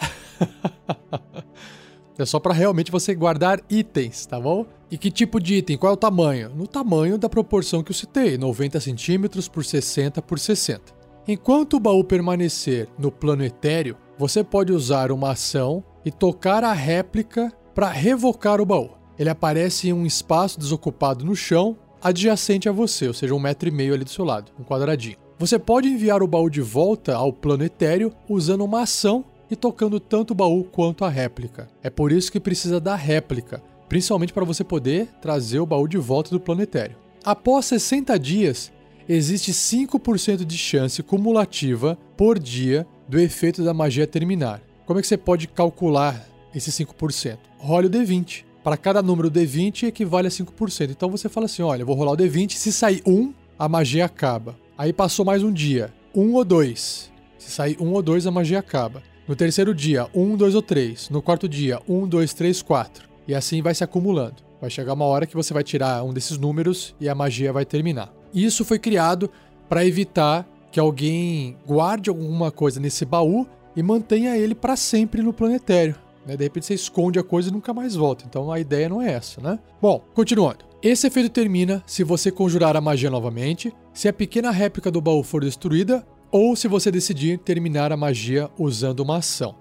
é 2.17 2.25
só 2.25 2.39
para 2.39 2.53
realmente 2.53 2.91
você 2.91 3.15
guardar 3.15 3.61
itens, 3.69 4.25
tá 4.25 4.39
bom? 4.39 4.65
E 4.91 4.97
que 4.97 5.09
tipo 5.09 5.39
de 5.39 5.55
item? 5.55 5.77
Qual 5.77 5.91
é 5.91 5.93
o 5.93 5.97
tamanho? 5.97 6.49
No 6.55 6.67
tamanho 6.67 7.17
da 7.17 7.27
proporção 7.27 7.81
que 7.81 7.91
eu 7.91 7.95
citei, 7.95 8.37
90 8.37 8.79
centímetros 8.79 9.47
por 9.47 9.65
60 9.65 10.21
por 10.21 10.37
60. 10.37 10.93
Enquanto 11.27 11.75
o 11.75 11.79
baú 11.79 12.03
permanecer 12.03 12.87
no 12.97 13.11
plano 13.11 13.43
etéreo, 13.43 13.97
você 14.17 14.43
pode 14.43 14.71
usar 14.71 15.11
uma 15.11 15.31
ação 15.31 15.83
e 16.05 16.11
tocar 16.11 16.63
a 16.63 16.73
réplica 16.73 17.51
para 17.73 17.89
revocar 17.89 18.59
o 18.59 18.65
baú. 18.65 18.91
Ele 19.17 19.29
aparece 19.29 19.89
em 19.89 19.93
um 19.93 20.05
espaço 20.05 20.59
desocupado 20.59 21.23
no 21.23 21.35
chão 21.35 21.77
adjacente 22.01 22.67
a 22.67 22.71
você, 22.71 23.07
ou 23.07 23.13
seja, 23.13 23.35
um 23.35 23.39
metro 23.39 23.69
e 23.69 23.71
meio 23.71 23.93
ali 23.93 24.03
do 24.03 24.09
seu 24.09 24.25
lado, 24.25 24.51
um 24.59 24.63
quadradinho. 24.63 25.17
Você 25.37 25.57
pode 25.57 25.87
enviar 25.87 26.21
o 26.21 26.27
baú 26.27 26.49
de 26.49 26.61
volta 26.61 27.15
ao 27.15 27.31
plano 27.31 27.63
etéreo 27.63 28.13
usando 28.27 28.63
uma 28.63 28.81
ação 28.81 29.25
e 29.49 29.55
tocando 29.55 29.99
tanto 29.99 30.31
o 30.31 30.35
baú 30.35 30.63
quanto 30.63 31.03
a 31.03 31.09
réplica. 31.09 31.67
É 31.83 31.89
por 31.89 32.11
isso 32.11 32.31
que 32.31 32.39
precisa 32.39 32.79
da 32.79 32.95
réplica, 32.95 33.61
principalmente 33.89 34.33
para 34.33 34.45
você 34.45 34.63
poder 34.63 35.07
trazer 35.21 35.59
o 35.59 35.65
baú 35.65 35.87
de 35.87 35.97
volta 35.97 36.29
do 36.29 36.39
plano 36.39 36.61
etéreo. 36.61 36.97
Após 37.23 37.65
60 37.65 38.17
dias, 38.17 38.71
existe 39.07 39.51
5% 39.51 40.45
de 40.45 40.57
chance 40.57 41.03
cumulativa 41.03 41.97
por 42.15 42.39
dia 42.39 42.87
do 43.07 43.19
efeito 43.19 43.63
da 43.63 43.73
magia 43.73 44.07
terminar. 44.07 44.61
Como 44.91 44.99
é 44.99 45.01
que 45.01 45.07
você 45.07 45.15
pode 45.15 45.47
calcular 45.47 46.27
esse 46.53 46.69
5%? 46.69 47.37
Role 47.57 47.87
o 47.87 47.89
D20. 47.89 48.43
Para 48.61 48.75
cada 48.75 49.01
número 49.01 49.31
D20 49.31 49.83
equivale 49.83 50.27
a 50.27 50.29
5%. 50.29 50.91
Então 50.91 51.09
você 51.09 51.29
fala 51.29 51.45
assim: 51.45 51.61
olha, 51.61 51.85
vou 51.85 51.95
rolar 51.95 52.11
o 52.11 52.17
D20, 52.17 52.51
se 52.55 52.73
sair 52.73 53.01
1, 53.07 53.33
a 53.57 53.69
magia 53.69 54.03
acaba. 54.03 54.53
Aí 54.77 54.91
passou 54.91 55.23
mais 55.23 55.43
um 55.43 55.51
dia, 55.53 55.93
1 56.13 56.33
ou 56.33 56.43
2. 56.43 57.09
Se 57.37 57.51
sair 57.51 57.77
1 57.79 57.89
ou 57.89 58.01
2, 58.01 58.27
a 58.27 58.31
magia 58.31 58.59
acaba. 58.59 59.01
No 59.25 59.33
terceiro 59.33 59.73
dia, 59.73 60.09
1, 60.13 60.35
2 60.35 60.55
ou 60.55 60.61
3. 60.61 61.09
No 61.09 61.21
quarto 61.21 61.47
dia, 61.47 61.79
1, 61.87 62.09
2, 62.09 62.33
3, 62.33 62.61
4. 62.61 63.09
E 63.29 63.33
assim 63.33 63.61
vai 63.61 63.73
se 63.73 63.85
acumulando. 63.85 64.43
Vai 64.59 64.69
chegar 64.69 64.91
uma 64.91 65.05
hora 65.05 65.25
que 65.25 65.37
você 65.37 65.53
vai 65.53 65.63
tirar 65.63 66.03
um 66.03 66.11
desses 66.11 66.37
números 66.37 66.93
e 66.99 67.07
a 67.07 67.15
magia 67.15 67.53
vai 67.53 67.63
terminar. 67.63 68.13
Isso 68.33 68.65
foi 68.65 68.77
criado 68.77 69.31
para 69.69 69.85
evitar 69.85 70.45
que 70.69 70.81
alguém 70.81 71.55
guarde 71.65 72.09
alguma 72.09 72.51
coisa 72.51 72.77
nesse 72.77 73.05
baú 73.05 73.47
e 73.75 73.83
mantenha 73.83 74.37
ele 74.37 74.55
para 74.55 74.75
sempre 74.75 75.21
no 75.21 75.33
planetário. 75.33 75.95
Né? 76.25 76.35
De 76.35 76.43
repente 76.43 76.65
você 76.65 76.73
esconde 76.73 77.19
a 77.19 77.23
coisa 77.23 77.49
e 77.49 77.51
nunca 77.51 77.73
mais 77.73 77.95
volta. 77.95 78.25
Então 78.27 78.51
a 78.51 78.59
ideia 78.59 78.89
não 78.89 79.01
é 79.01 79.11
essa, 79.11 79.41
né? 79.41 79.59
Bom, 79.81 80.03
continuando. 80.13 80.65
Esse 80.81 81.07
efeito 81.07 81.29
termina 81.29 81.83
se 81.85 82.03
você 82.03 82.31
conjurar 82.31 82.75
a 82.75 82.81
magia 82.81 83.09
novamente, 83.09 83.71
se 83.93 84.07
a 84.07 84.13
pequena 84.13 84.49
réplica 84.49 84.89
do 84.89 84.99
baú 84.99 85.21
for 85.23 85.43
destruída 85.43 86.05
ou 86.31 86.55
se 86.55 86.67
você 86.67 86.89
decidir 86.89 87.37
terminar 87.37 87.91
a 87.91 87.97
magia 87.97 88.49
usando 88.57 89.01
uma 89.01 89.17
ação. 89.17 89.55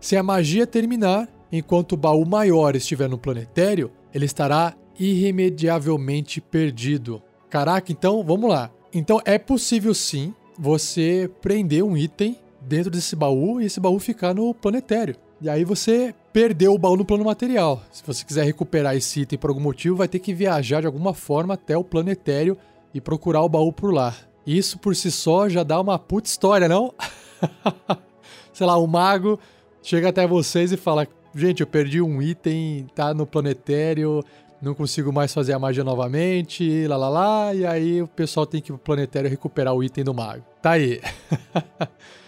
Se 0.00 0.16
a 0.16 0.22
magia 0.22 0.66
terminar 0.66 1.28
enquanto 1.52 1.92
o 1.92 1.96
baú 1.96 2.26
maior 2.26 2.74
estiver 2.74 3.08
no 3.08 3.18
planetério, 3.18 3.92
ele 4.12 4.24
estará 4.24 4.74
irremediavelmente 4.98 6.40
perdido. 6.40 7.22
Caraca, 7.48 7.92
então 7.92 8.24
vamos 8.24 8.50
lá. 8.50 8.70
Então 8.92 9.20
é 9.24 9.38
possível 9.38 9.94
sim 9.94 10.34
você 10.58 11.30
prender 11.40 11.84
um 11.84 11.96
item 11.96 12.36
dentro 12.66 12.90
desse 12.90 13.14
baú 13.14 13.60
e 13.60 13.66
esse 13.66 13.80
baú 13.80 13.98
ficar 13.98 14.34
no 14.34 14.54
planetério. 14.54 15.16
E 15.40 15.48
aí 15.48 15.64
você 15.64 16.14
perdeu 16.32 16.74
o 16.74 16.78
baú 16.78 16.96
no 16.96 17.04
plano 17.04 17.24
material. 17.24 17.82
Se 17.92 18.02
você 18.04 18.24
quiser 18.24 18.44
recuperar 18.44 18.96
esse 18.96 19.20
item 19.20 19.38
por 19.38 19.50
algum 19.50 19.60
motivo, 19.60 19.96
vai 19.96 20.08
ter 20.08 20.18
que 20.18 20.32
viajar 20.32 20.80
de 20.80 20.86
alguma 20.86 21.12
forma 21.12 21.54
até 21.54 21.76
o 21.76 21.84
planetério 21.84 22.56
e 22.92 23.00
procurar 23.00 23.42
o 23.42 23.48
baú 23.48 23.72
por 23.72 23.92
lá. 23.92 24.14
Isso 24.46 24.78
por 24.78 24.94
si 24.94 25.10
só 25.10 25.48
já 25.48 25.62
dá 25.62 25.80
uma 25.80 25.98
puta 25.98 26.28
história, 26.28 26.68
não? 26.68 26.94
Sei 28.52 28.66
lá, 28.66 28.76
o 28.76 28.86
mago 28.86 29.38
chega 29.82 30.08
até 30.08 30.26
vocês 30.26 30.72
e 30.72 30.76
fala: 30.76 31.06
Gente, 31.34 31.60
eu 31.60 31.66
perdi 31.66 32.00
um 32.00 32.22
item, 32.22 32.86
tá 32.94 33.12
no 33.12 33.26
planetério, 33.26 34.22
não 34.62 34.74
consigo 34.74 35.12
mais 35.12 35.32
fazer 35.34 35.52
a 35.52 35.58
magia 35.58 35.84
novamente, 35.84 36.86
lá 36.86 36.96
lá 36.96 37.08
lá, 37.08 37.54
e 37.54 37.66
aí 37.66 38.02
o 38.02 38.08
pessoal 38.08 38.46
tem 38.46 38.60
que 38.60 38.70
ir 38.70 38.74
pro 38.74 38.84
planetário 38.84 39.28
recuperar 39.28 39.74
o 39.74 39.82
item 39.82 40.04
do 40.04 40.14
mago. 40.14 40.44
Tá 40.62 40.72
aí. 40.72 41.00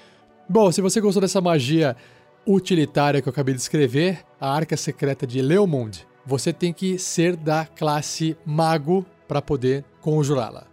Bom, 0.49 0.71
se 0.71 0.81
você 0.81 1.01
gostou 1.01 1.21
dessa 1.21 1.41
magia 1.41 1.97
utilitária 2.47 3.21
que 3.21 3.29
eu 3.29 3.33
acabei 3.33 3.53
de 3.53 3.61
escrever, 3.61 4.25
a 4.41 4.49
Arca 4.55 4.77
Secreta 4.77 5.27
de 5.27 5.43
Leomund, 5.43 6.07
você 6.25 6.53
tem 6.53 6.73
que 6.73 6.99
ser 6.99 7.35
da 7.35 7.67
classe 7.67 8.37
Mago 8.47 9.05
para 9.27 9.43
poder 9.43 9.85
conjurá-la. 10.01 10.69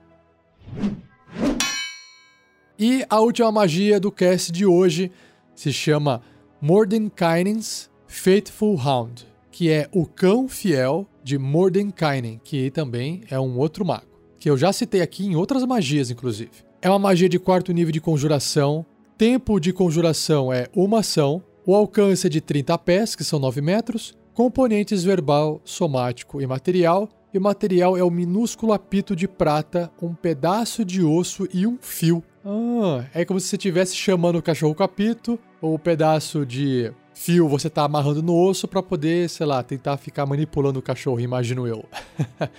E 2.78 3.04
a 3.10 3.20
última 3.20 3.52
magia 3.52 4.00
do 4.00 4.12
cast 4.12 4.52
de 4.52 4.64
hoje 4.66 5.12
se 5.56 5.74
chama 5.74 6.22
Mordenkainen's 6.62 7.90
Faithful 8.08 8.80
Hound, 8.80 9.28
que 9.52 9.72
é 9.72 9.88
o 9.92 10.06
cão 10.06 10.48
fiel 10.48 11.08
de 11.24 11.40
Mordenkainen, 11.40 12.40
que 12.44 12.70
também 12.70 13.24
é 13.30 13.40
um 13.40 13.58
outro 13.58 13.84
mago, 13.84 14.20
que 14.38 14.50
eu 14.50 14.58
já 14.58 14.72
citei 14.72 15.02
aqui 15.02 15.26
em 15.26 15.36
outras 15.36 15.66
magias, 15.66 16.12
inclusive. 16.12 16.52
É 16.80 16.90
uma 16.90 17.00
magia 17.00 17.30
de 17.30 17.40
quarto 17.40 17.72
nível 17.72 17.92
de 17.92 18.02
conjuração. 18.02 18.86
Tempo 19.18 19.60
de 19.60 19.72
conjuração 19.72 20.52
é 20.52 20.68
uma 20.76 21.00
ação. 21.00 21.44
O 21.66 21.76
alcance 21.76 22.26
é 22.26 22.30
de 22.30 22.42
30 22.42 22.78
pés, 22.80 23.16
que 23.16 23.24
são 23.24 23.38
9 23.40 23.62
metros. 23.62 24.16
Componentes 24.34 25.04
verbal, 25.04 25.62
somático 25.64 26.42
e 26.42 26.48
material. 26.48 27.08
E 27.32 27.38
o 27.38 27.42
material 27.42 27.96
é 27.96 28.04
o 28.04 28.10
minúsculo 28.10 28.74
apito 28.74 29.16
de 29.16 29.28
prata, 29.28 29.92
um 30.02 30.16
pedaço 30.16 30.84
de 30.84 31.04
osso 31.04 31.48
e 31.54 31.66
um 31.68 31.78
fio. 31.80 32.24
Ah, 32.44 33.06
é 33.14 33.24
como 33.24 33.40
se 33.40 33.48
você 33.48 33.56
estivesse 33.56 33.96
chamando 33.96 34.38
o 34.38 34.42
cachorro 34.42 34.74
capito, 34.74 35.40
ou 35.62 35.76
o 35.76 35.80
pedaço 35.80 36.46
de 36.46 36.92
fio 37.14 37.48
você 37.48 37.70
tá 37.70 37.84
amarrando 37.84 38.24
no 38.24 38.36
osso 38.36 38.68
para 38.68 38.84
poder, 38.84 39.30
sei 39.30 39.46
lá, 39.46 39.62
tentar 39.64 39.98
ficar 39.98 40.26
manipulando 40.26 40.80
o 40.80 40.84
cachorro, 40.84 41.20
imagino 41.20 41.68
eu. 41.68 41.86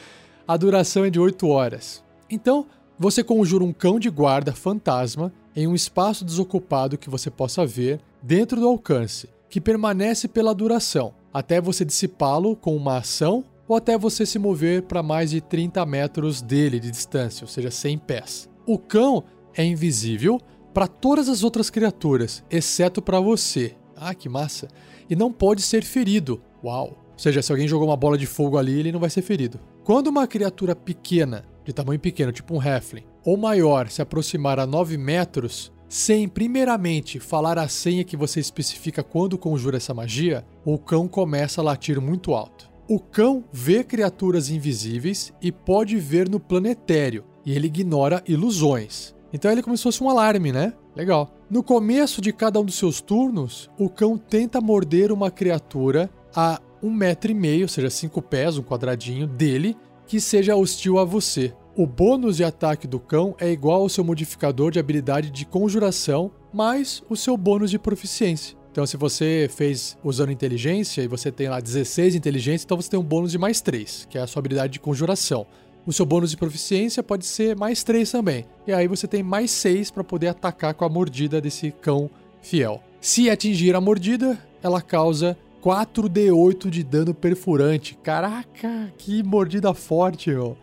a 0.47 0.57
duração 0.57 1.05
é 1.05 1.11
de 1.11 1.19
8 1.19 1.47
horas. 1.49 2.03
Então, 2.31 2.67
você 2.99 3.23
conjura 3.25 3.65
um 3.65 3.73
cão 3.73 3.99
de 3.99 4.09
guarda 4.09 4.53
fantasma 4.53 5.33
em 5.55 5.67
um 5.67 5.75
espaço 5.75 6.25
desocupado 6.25 6.99
que 6.99 7.11
você 7.11 7.31
possa 7.31 7.65
ver 7.65 8.01
dentro 8.23 8.61
do 8.61 8.69
alcance, 8.69 9.29
que 9.49 9.61
permanece 9.61 10.27
pela 10.27 10.55
duração, 10.55 11.15
até 11.33 11.61
você 11.61 11.85
dissipá-lo 11.85 12.57
com 12.57 12.77
uma 12.77 12.99
ação 12.99 13.45
ou 13.67 13.77
até 13.77 13.97
você 13.97 14.27
se 14.27 14.39
mover 14.39 14.83
para 14.83 15.03
mais 15.03 15.31
de 15.31 15.41
30 15.41 15.85
metros 15.87 16.43
dele 16.43 16.79
de 16.79 16.91
distância, 16.91 17.45
ou 17.45 17.49
seja, 17.49 17.71
100 17.71 17.99
pés. 17.99 18.49
O 18.67 18.79
cão 18.79 19.25
é 19.55 19.65
invisível 19.65 20.41
para 20.73 20.89
todas 20.89 21.29
as 21.29 21.45
outras 21.45 21.71
criaturas, 21.71 22.45
exceto 22.51 23.01
para 23.01 23.21
você, 23.21 23.75
ah, 23.97 24.15
que 24.15 24.29
massa. 24.29 24.69
E 25.09 25.15
não 25.15 25.33
pode 25.33 25.63
ser 25.63 25.85
ferido. 25.85 26.43
Uau. 26.63 26.99
Ou 27.13 27.19
seja, 27.19 27.41
se 27.43 27.53
alguém 27.53 27.69
jogou 27.69 27.87
uma 27.87 27.97
bola 27.97 28.19
de 28.19 28.27
fogo 28.27 28.59
ali, 28.59 28.81
ele 28.81 28.91
não 28.91 28.99
vai 28.99 29.11
ser 29.11 29.23
ferido. 29.23 29.61
Quando 29.85 30.09
uma 30.09 30.27
criatura 30.27 30.75
pequena, 30.75 31.45
de 31.65 31.73
tamanho 31.73 32.01
pequeno, 32.01 32.33
tipo 32.33 32.55
um 32.55 32.61
Halfling, 32.61 33.05
ou 33.25 33.37
maior, 33.37 33.89
se 33.89 34.03
aproximar 34.03 34.59
a 34.59 34.67
9 34.67 34.97
metros, 34.99 35.73
sem 35.89 36.29
primeiramente 36.29 37.21
falar 37.21 37.59
a 37.59 37.69
senha 37.69 38.05
que 38.05 38.17
você 38.17 38.41
especifica 38.41 39.03
quando 39.03 39.39
conjura 39.39 39.77
essa 39.77 39.95
magia, 39.95 40.45
o 40.65 40.79
cão 40.79 41.07
começa 41.07 41.61
a 41.61 41.65
latir 41.65 42.01
muito 42.01 42.35
alto. 42.35 42.71
O 42.89 42.99
cão 42.99 43.45
vê 43.53 43.83
criaturas 43.83 44.51
invisíveis 44.51 45.33
e 45.41 45.51
pode 45.51 45.97
ver 45.97 46.29
no 46.29 46.39
planetério, 46.39 47.25
e 47.47 47.53
ele 47.53 47.69
ignora 47.69 48.23
ilusões. 48.27 49.15
Então 49.33 49.51
ele 49.51 49.61
é 49.61 49.63
como 49.63 49.77
se 49.77 49.83
fosse 49.83 50.03
um 50.03 50.11
alarme, 50.11 50.53
né? 50.53 50.75
Legal. 50.95 51.35
No 51.51 51.63
começo 51.63 52.21
de 52.21 52.33
cada 52.33 52.61
um 52.61 52.65
dos 52.65 52.77
seus 52.77 53.01
turnos, 53.01 53.71
o 53.79 53.89
cão 53.89 54.19
tenta 54.19 54.61
morder 54.61 55.11
uma 55.11 55.31
criatura 55.31 56.11
a 56.35 56.61
um 56.83 56.93
metro 56.93 57.31
e 57.31 57.35
meio, 57.35 57.63
ou 57.63 57.69
seja, 57.69 57.89
cinco 57.89 58.21
pés, 58.21 58.59
um 58.59 58.63
quadradinho 58.63 59.27
dele, 59.27 59.77
que 60.07 60.21
seja 60.21 60.55
hostil 60.55 60.99
a 60.99 61.05
você. 61.05 61.55
O 61.77 61.89
bônus 61.89 62.37
de 62.37 62.45
ataque 62.45 62.87
do 62.87 63.01
cão 63.01 63.35
é 63.41 63.51
igual 63.51 63.81
ao 63.83 63.89
seu 63.89 64.05
modificador 64.05 64.71
de 64.71 64.79
habilidade 64.79 65.29
de 65.29 65.45
conjuração 65.45 66.31
mais 66.53 67.03
o 67.11 67.17
seu 67.17 67.37
bônus 67.37 67.69
de 67.69 67.81
proficiência. 67.81 68.57
Então, 68.71 68.87
se 68.87 68.97
você 68.97 69.51
fez 69.53 69.99
usando 70.05 70.31
inteligência 70.31 71.03
e 71.03 71.09
você 71.09 71.33
tem 71.33 71.49
lá 71.49 71.59
16 71.59 72.15
inteligência, 72.15 72.65
então 72.65 72.81
você 72.81 72.91
tem 72.91 73.01
um 73.01 73.03
bônus 73.03 73.33
de 73.33 73.39
mais 73.39 73.61
3, 73.61 74.07
que 74.09 74.17
é 74.17 74.21
a 74.21 74.27
sua 74.29 74.39
habilidade 74.39 74.75
de 74.75 74.79
conjuração. 74.79 75.49
O 75.85 75.93
seu 75.93 76.07
bônus 76.07 76.31
de 76.31 76.37
proficiência 76.37 77.03
pode 77.03 77.27
ser 77.27 77.57
mais 77.57 77.83
3 77.83 78.09
também. 78.09 78.47
E 78.69 78.73
aí 78.73 78.87
você 78.87 79.09
tem 79.09 79.25
mais 79.25 79.51
6 79.51 79.91
para 79.91 80.05
poder 80.05 80.29
atacar 80.29 80.75
com 80.75 80.85
a 80.85 80.89
mordida 80.89 81.41
desse 81.41 81.73
cão 81.73 82.09
fiel. 82.41 82.81
Se 83.01 83.29
atingir 83.29 83.75
a 83.75 83.81
mordida, 83.81 84.39
ela 84.63 84.81
causa 84.81 85.37
4d8 85.61 86.71
de 86.71 86.85
dano 86.85 87.13
perfurante. 87.13 87.99
Caraca, 88.01 88.93
que 88.97 89.25
mordida 89.25 89.75
forte, 89.75 90.31
meu. 90.31 90.57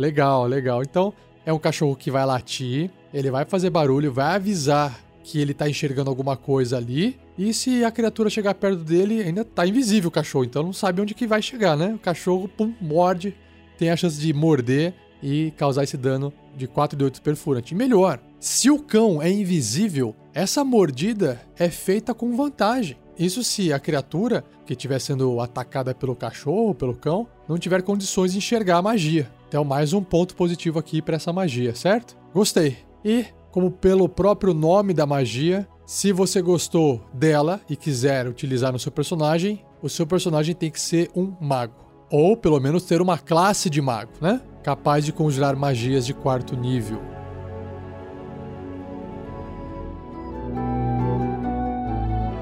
Legal, 0.00 0.46
legal. 0.46 0.80
Então, 0.80 1.12
é 1.44 1.52
um 1.52 1.58
cachorro 1.58 1.94
que 1.94 2.10
vai 2.10 2.24
latir, 2.24 2.90
ele 3.12 3.30
vai 3.30 3.44
fazer 3.44 3.68
barulho, 3.68 4.10
vai 4.10 4.34
avisar 4.34 4.98
que 5.22 5.38
ele 5.38 5.52
tá 5.52 5.68
enxergando 5.68 6.08
alguma 6.08 6.38
coisa 6.38 6.78
ali. 6.78 7.20
E 7.36 7.52
se 7.52 7.84
a 7.84 7.90
criatura 7.90 8.30
chegar 8.30 8.54
perto 8.54 8.82
dele, 8.82 9.20
ainda 9.20 9.44
tá 9.44 9.66
invisível 9.66 10.08
o 10.08 10.10
cachorro, 10.10 10.46
então 10.46 10.62
não 10.62 10.72
sabe 10.72 11.02
onde 11.02 11.12
que 11.12 11.26
vai 11.26 11.42
chegar, 11.42 11.76
né? 11.76 11.92
O 11.94 11.98
cachorro, 11.98 12.48
pum, 12.48 12.72
morde, 12.80 13.36
tem 13.76 13.90
a 13.90 13.96
chance 13.96 14.18
de 14.18 14.32
morder 14.32 14.94
e 15.22 15.52
causar 15.58 15.84
esse 15.84 15.98
dano 15.98 16.32
de 16.56 16.66
4 16.66 16.96
de 16.96 17.04
8 17.04 17.20
perfurante. 17.20 17.74
melhor, 17.74 18.20
se 18.38 18.70
o 18.70 18.78
cão 18.78 19.20
é 19.20 19.30
invisível, 19.30 20.16
essa 20.32 20.64
mordida 20.64 21.42
é 21.58 21.68
feita 21.68 22.14
com 22.14 22.34
vantagem. 22.34 22.96
Isso 23.18 23.44
se 23.44 23.70
a 23.70 23.78
criatura 23.78 24.42
que 24.64 24.72
estiver 24.72 24.98
sendo 24.98 25.42
atacada 25.42 25.94
pelo 25.94 26.16
cachorro, 26.16 26.74
pelo 26.74 26.94
cão, 26.94 27.28
não 27.46 27.58
tiver 27.58 27.82
condições 27.82 28.32
de 28.32 28.38
enxergar 28.38 28.78
a 28.78 28.82
magia. 28.82 29.30
Então, 29.50 29.64
mais 29.64 29.92
um 29.92 30.00
ponto 30.00 30.36
positivo 30.36 30.78
aqui 30.78 31.02
para 31.02 31.16
essa 31.16 31.32
magia, 31.32 31.74
certo? 31.74 32.16
Gostei. 32.32 32.76
E, 33.04 33.24
como 33.50 33.68
pelo 33.68 34.08
próprio 34.08 34.54
nome 34.54 34.94
da 34.94 35.04
magia, 35.04 35.66
se 35.84 36.12
você 36.12 36.40
gostou 36.40 37.04
dela 37.12 37.60
e 37.68 37.74
quiser 37.74 38.28
utilizar 38.28 38.70
no 38.70 38.78
seu 38.78 38.92
personagem, 38.92 39.64
o 39.82 39.88
seu 39.88 40.06
personagem 40.06 40.54
tem 40.54 40.70
que 40.70 40.80
ser 40.80 41.10
um 41.16 41.34
mago. 41.40 41.74
Ou 42.08 42.36
pelo 42.36 42.60
menos 42.60 42.84
ter 42.84 43.02
uma 43.02 43.18
classe 43.18 43.68
de 43.68 43.82
mago, 43.82 44.12
né? 44.20 44.40
Capaz 44.62 45.04
de 45.04 45.12
conjurar 45.12 45.56
magias 45.56 46.06
de 46.06 46.14
quarto 46.14 46.56
nível. 46.56 47.02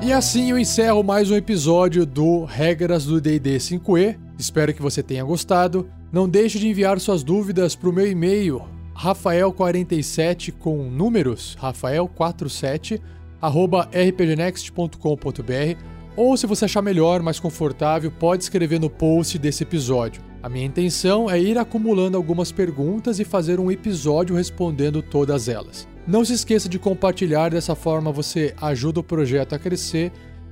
E 0.03 0.13
assim 0.13 0.51
eu 0.51 0.59
encerro 0.59 1.03
mais 1.03 1.31
um 1.31 1.37
episódio 1.37 2.05
do 2.05 2.45
Regras 2.45 3.07
do 3.07 3.19
D&D 3.19 3.57
5e. 3.57 4.19
Espero 4.39 4.75
que 4.75 4.83
você 4.83 5.03
tenha 5.03 5.25
gostado. 5.25 5.89
Não 6.11 6.29
deixe 6.29 6.59
de 6.59 6.67
enviar 6.67 6.99
suas 7.01 7.23
dúvidas 7.23 7.77
para 7.77 7.91
o 7.91 7.93
meu 7.93 8.11
e-mail 8.11 8.63
rafael47 8.97 10.55
com 10.59 10.85
números 10.91 11.57
rafael47 11.61 13.01
arroba 13.41 13.89
rpgnext.com.br 13.93 15.79
ou 16.17 16.37
se 16.37 16.47
você 16.49 16.65
achar 16.65 16.83
melhor, 16.83 17.23
mais 17.23 17.39
confortável, 17.39 18.11
pode 18.11 18.43
escrever 18.43 18.81
no 18.81 18.91
post 18.91 19.39
desse 19.39 19.63
episódio. 19.63 20.21
A 20.43 20.49
minha 20.49 20.65
intenção 20.65 21.31
é 21.31 21.39
ir 21.39 21.57
acumulando 21.57 22.17
algumas 22.17 22.51
perguntas 22.51 23.21
e 23.21 23.25
fazer 23.25 23.61
um 23.61 23.71
episódio 23.71 24.35
respondendo 24.35 25.01
todas 25.01 25.47
elas. 25.47 25.87
Não 26.07 26.25
se 26.25 26.33
esqueça 26.33 26.69
de 26.69 26.79
compartilhar, 26.79 27.51
dessa 27.51 27.77
forma 27.77 28.11
você 28.11 28.55
ajuda 28.61 28.99
o 28.99 29.05
projeto 29.05 29.55
a 29.55 29.59
crescer 29.59 30.11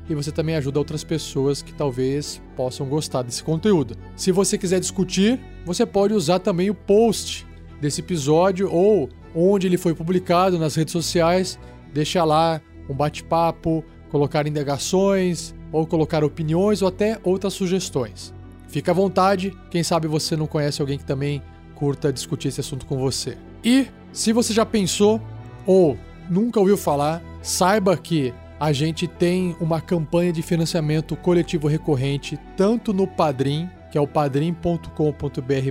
e 0.09 0.15
você 0.15 0.31
também 0.31 0.55
ajuda 0.55 0.79
outras 0.79 1.03
pessoas 1.03 1.63
que 1.63 1.73
talvez 1.73 2.41
possam 2.57 2.87
gostar 2.87 3.23
desse 3.23 3.43
conteúdo. 3.43 3.97
Se 4.15 4.31
você 4.33 4.57
quiser 4.57 4.81
discutir, 4.81 5.41
você 5.65 5.85
pode 5.85 6.15
usar 6.15 6.39
também 6.39 6.71
o 6.71 6.75
post 6.75 7.47
desse 7.81 8.01
episódio 8.01 8.71
ou 8.73 9.09
onde 9.35 9.67
ele 9.67 9.77
foi 9.77 9.95
publicado 9.95 10.59
nas 10.59 10.75
redes 10.75 10.93
sociais. 10.93 11.59
Deixa 11.93 12.25
lá 12.25 12.61
um 12.89 12.95
bate-papo, 12.95 13.85
colocar 14.11 14.47
indagações, 14.47 15.55
ou 15.73 15.87
colocar 15.87 16.25
opiniões 16.25 16.83
ou 16.83 16.89
até 16.89 17.19
outras 17.23 17.53
sugestões. 17.53 18.33
Fica 18.69 18.93
à 18.93 18.95
vontade, 18.95 19.57
quem 19.71 19.83
sabe 19.83 20.07
você 20.07 20.37
não 20.37 20.47
conhece 20.47 20.81
alguém 20.81 20.99
que 20.99 21.05
também 21.05 21.43
curta 21.75 22.13
discutir 22.13 22.49
esse 22.49 22.61
assunto 22.61 22.87
com 22.87 22.97
você. 22.97 23.37
E 23.63 23.87
se 24.13 24.33
você 24.33 24.53
já 24.53 24.65
pensou 24.65 25.21
ou 25.67 25.99
nunca 26.31 26.59
ouviu 26.59 26.77
falar, 26.77 27.23
saiba 27.43 27.97
que 27.97 28.33
a 28.59 28.73
gente 28.73 29.07
tem 29.07 29.55
uma 29.61 29.81
campanha 29.81 30.33
de 30.33 30.43
financiamento 30.43 31.15
coletivo 31.17 31.69
recorrente 31.69 32.39
tanto 32.57 32.93
no 32.93 33.07
Padrim, 33.07 33.69
que 33.91 33.99
é 33.99 34.01
o 34.01 34.07
padrim.com.br 34.07 34.91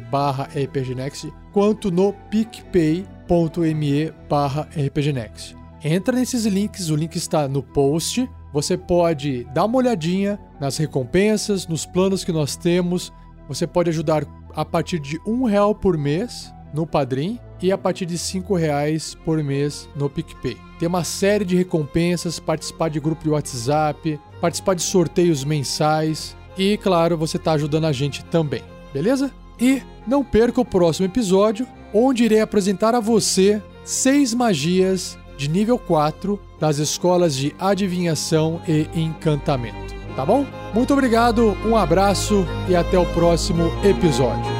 barra 0.09 0.47
rpgnext, 0.55 1.31
quanto 1.51 1.91
no 1.91 2.13
picpay.me 2.29 4.11
barra 4.29 4.67
rpgnext. 4.75 5.55
Entra 5.83 6.15
nesses 6.15 6.45
links, 6.45 6.89
o 6.89 6.95
link 6.95 7.15
está 7.15 7.47
no 7.47 7.61
post. 7.61 8.27
Você 8.53 8.77
pode 8.77 9.43
dar 9.53 9.65
uma 9.65 9.77
olhadinha 9.77 10.39
nas 10.59 10.77
recompensas, 10.77 11.67
nos 11.67 11.85
planos 11.85 12.23
que 12.23 12.31
nós 12.31 12.55
temos. 12.55 13.11
Você 13.47 13.67
pode 13.67 13.89
ajudar 13.89 14.25
a 14.55 14.65
partir 14.65 14.97
de 14.99 15.19
um 15.27 15.43
real 15.43 15.75
por 15.75 15.97
mês 15.97 16.51
no 16.73 16.87
Padrim 16.87 17.39
e 17.61 17.71
a 17.71 17.77
partir 17.77 18.05
de 18.05 18.17
cinco 18.17 18.55
reais 18.55 19.15
por 19.25 19.41
mês 19.43 19.89
no 19.95 20.09
PicPay. 20.09 20.57
Tem 20.79 20.87
uma 20.87 21.03
série 21.03 21.45
de 21.45 21.55
recompensas, 21.55 22.39
participar 22.39 22.89
de 22.89 22.99
grupo 22.99 23.23
de 23.23 23.29
WhatsApp, 23.29 24.19
participar 24.41 24.75
de 24.75 24.81
sorteios 24.81 25.43
mensais 25.43 26.35
e, 26.57 26.77
claro, 26.77 27.17
você 27.17 27.37
está 27.37 27.53
ajudando 27.53 27.85
a 27.85 27.91
gente 27.91 28.23
também, 28.25 28.63
beleza? 28.93 29.31
E 29.59 29.81
não 30.05 30.23
perca 30.23 30.61
o 30.61 30.65
próximo 30.65 31.05
episódio, 31.05 31.67
onde 31.93 32.23
irei 32.23 32.41
apresentar 32.41 32.93
a 32.93 32.99
você 32.99 33.61
seis 33.83 34.33
magias 34.33 35.17
de 35.37 35.49
nível 35.49 35.77
4 35.77 36.39
das 36.59 36.77
escolas 36.77 37.35
de 37.35 37.55
adivinhação 37.59 38.61
e 38.67 38.87
encantamento. 38.93 39.93
Tá 40.15 40.25
bom? 40.25 40.45
Muito 40.73 40.93
obrigado, 40.93 41.57
um 41.65 41.75
abraço 41.75 42.45
e 42.69 42.75
até 42.75 42.97
o 42.97 43.05
próximo 43.07 43.65
episódio. 43.83 44.54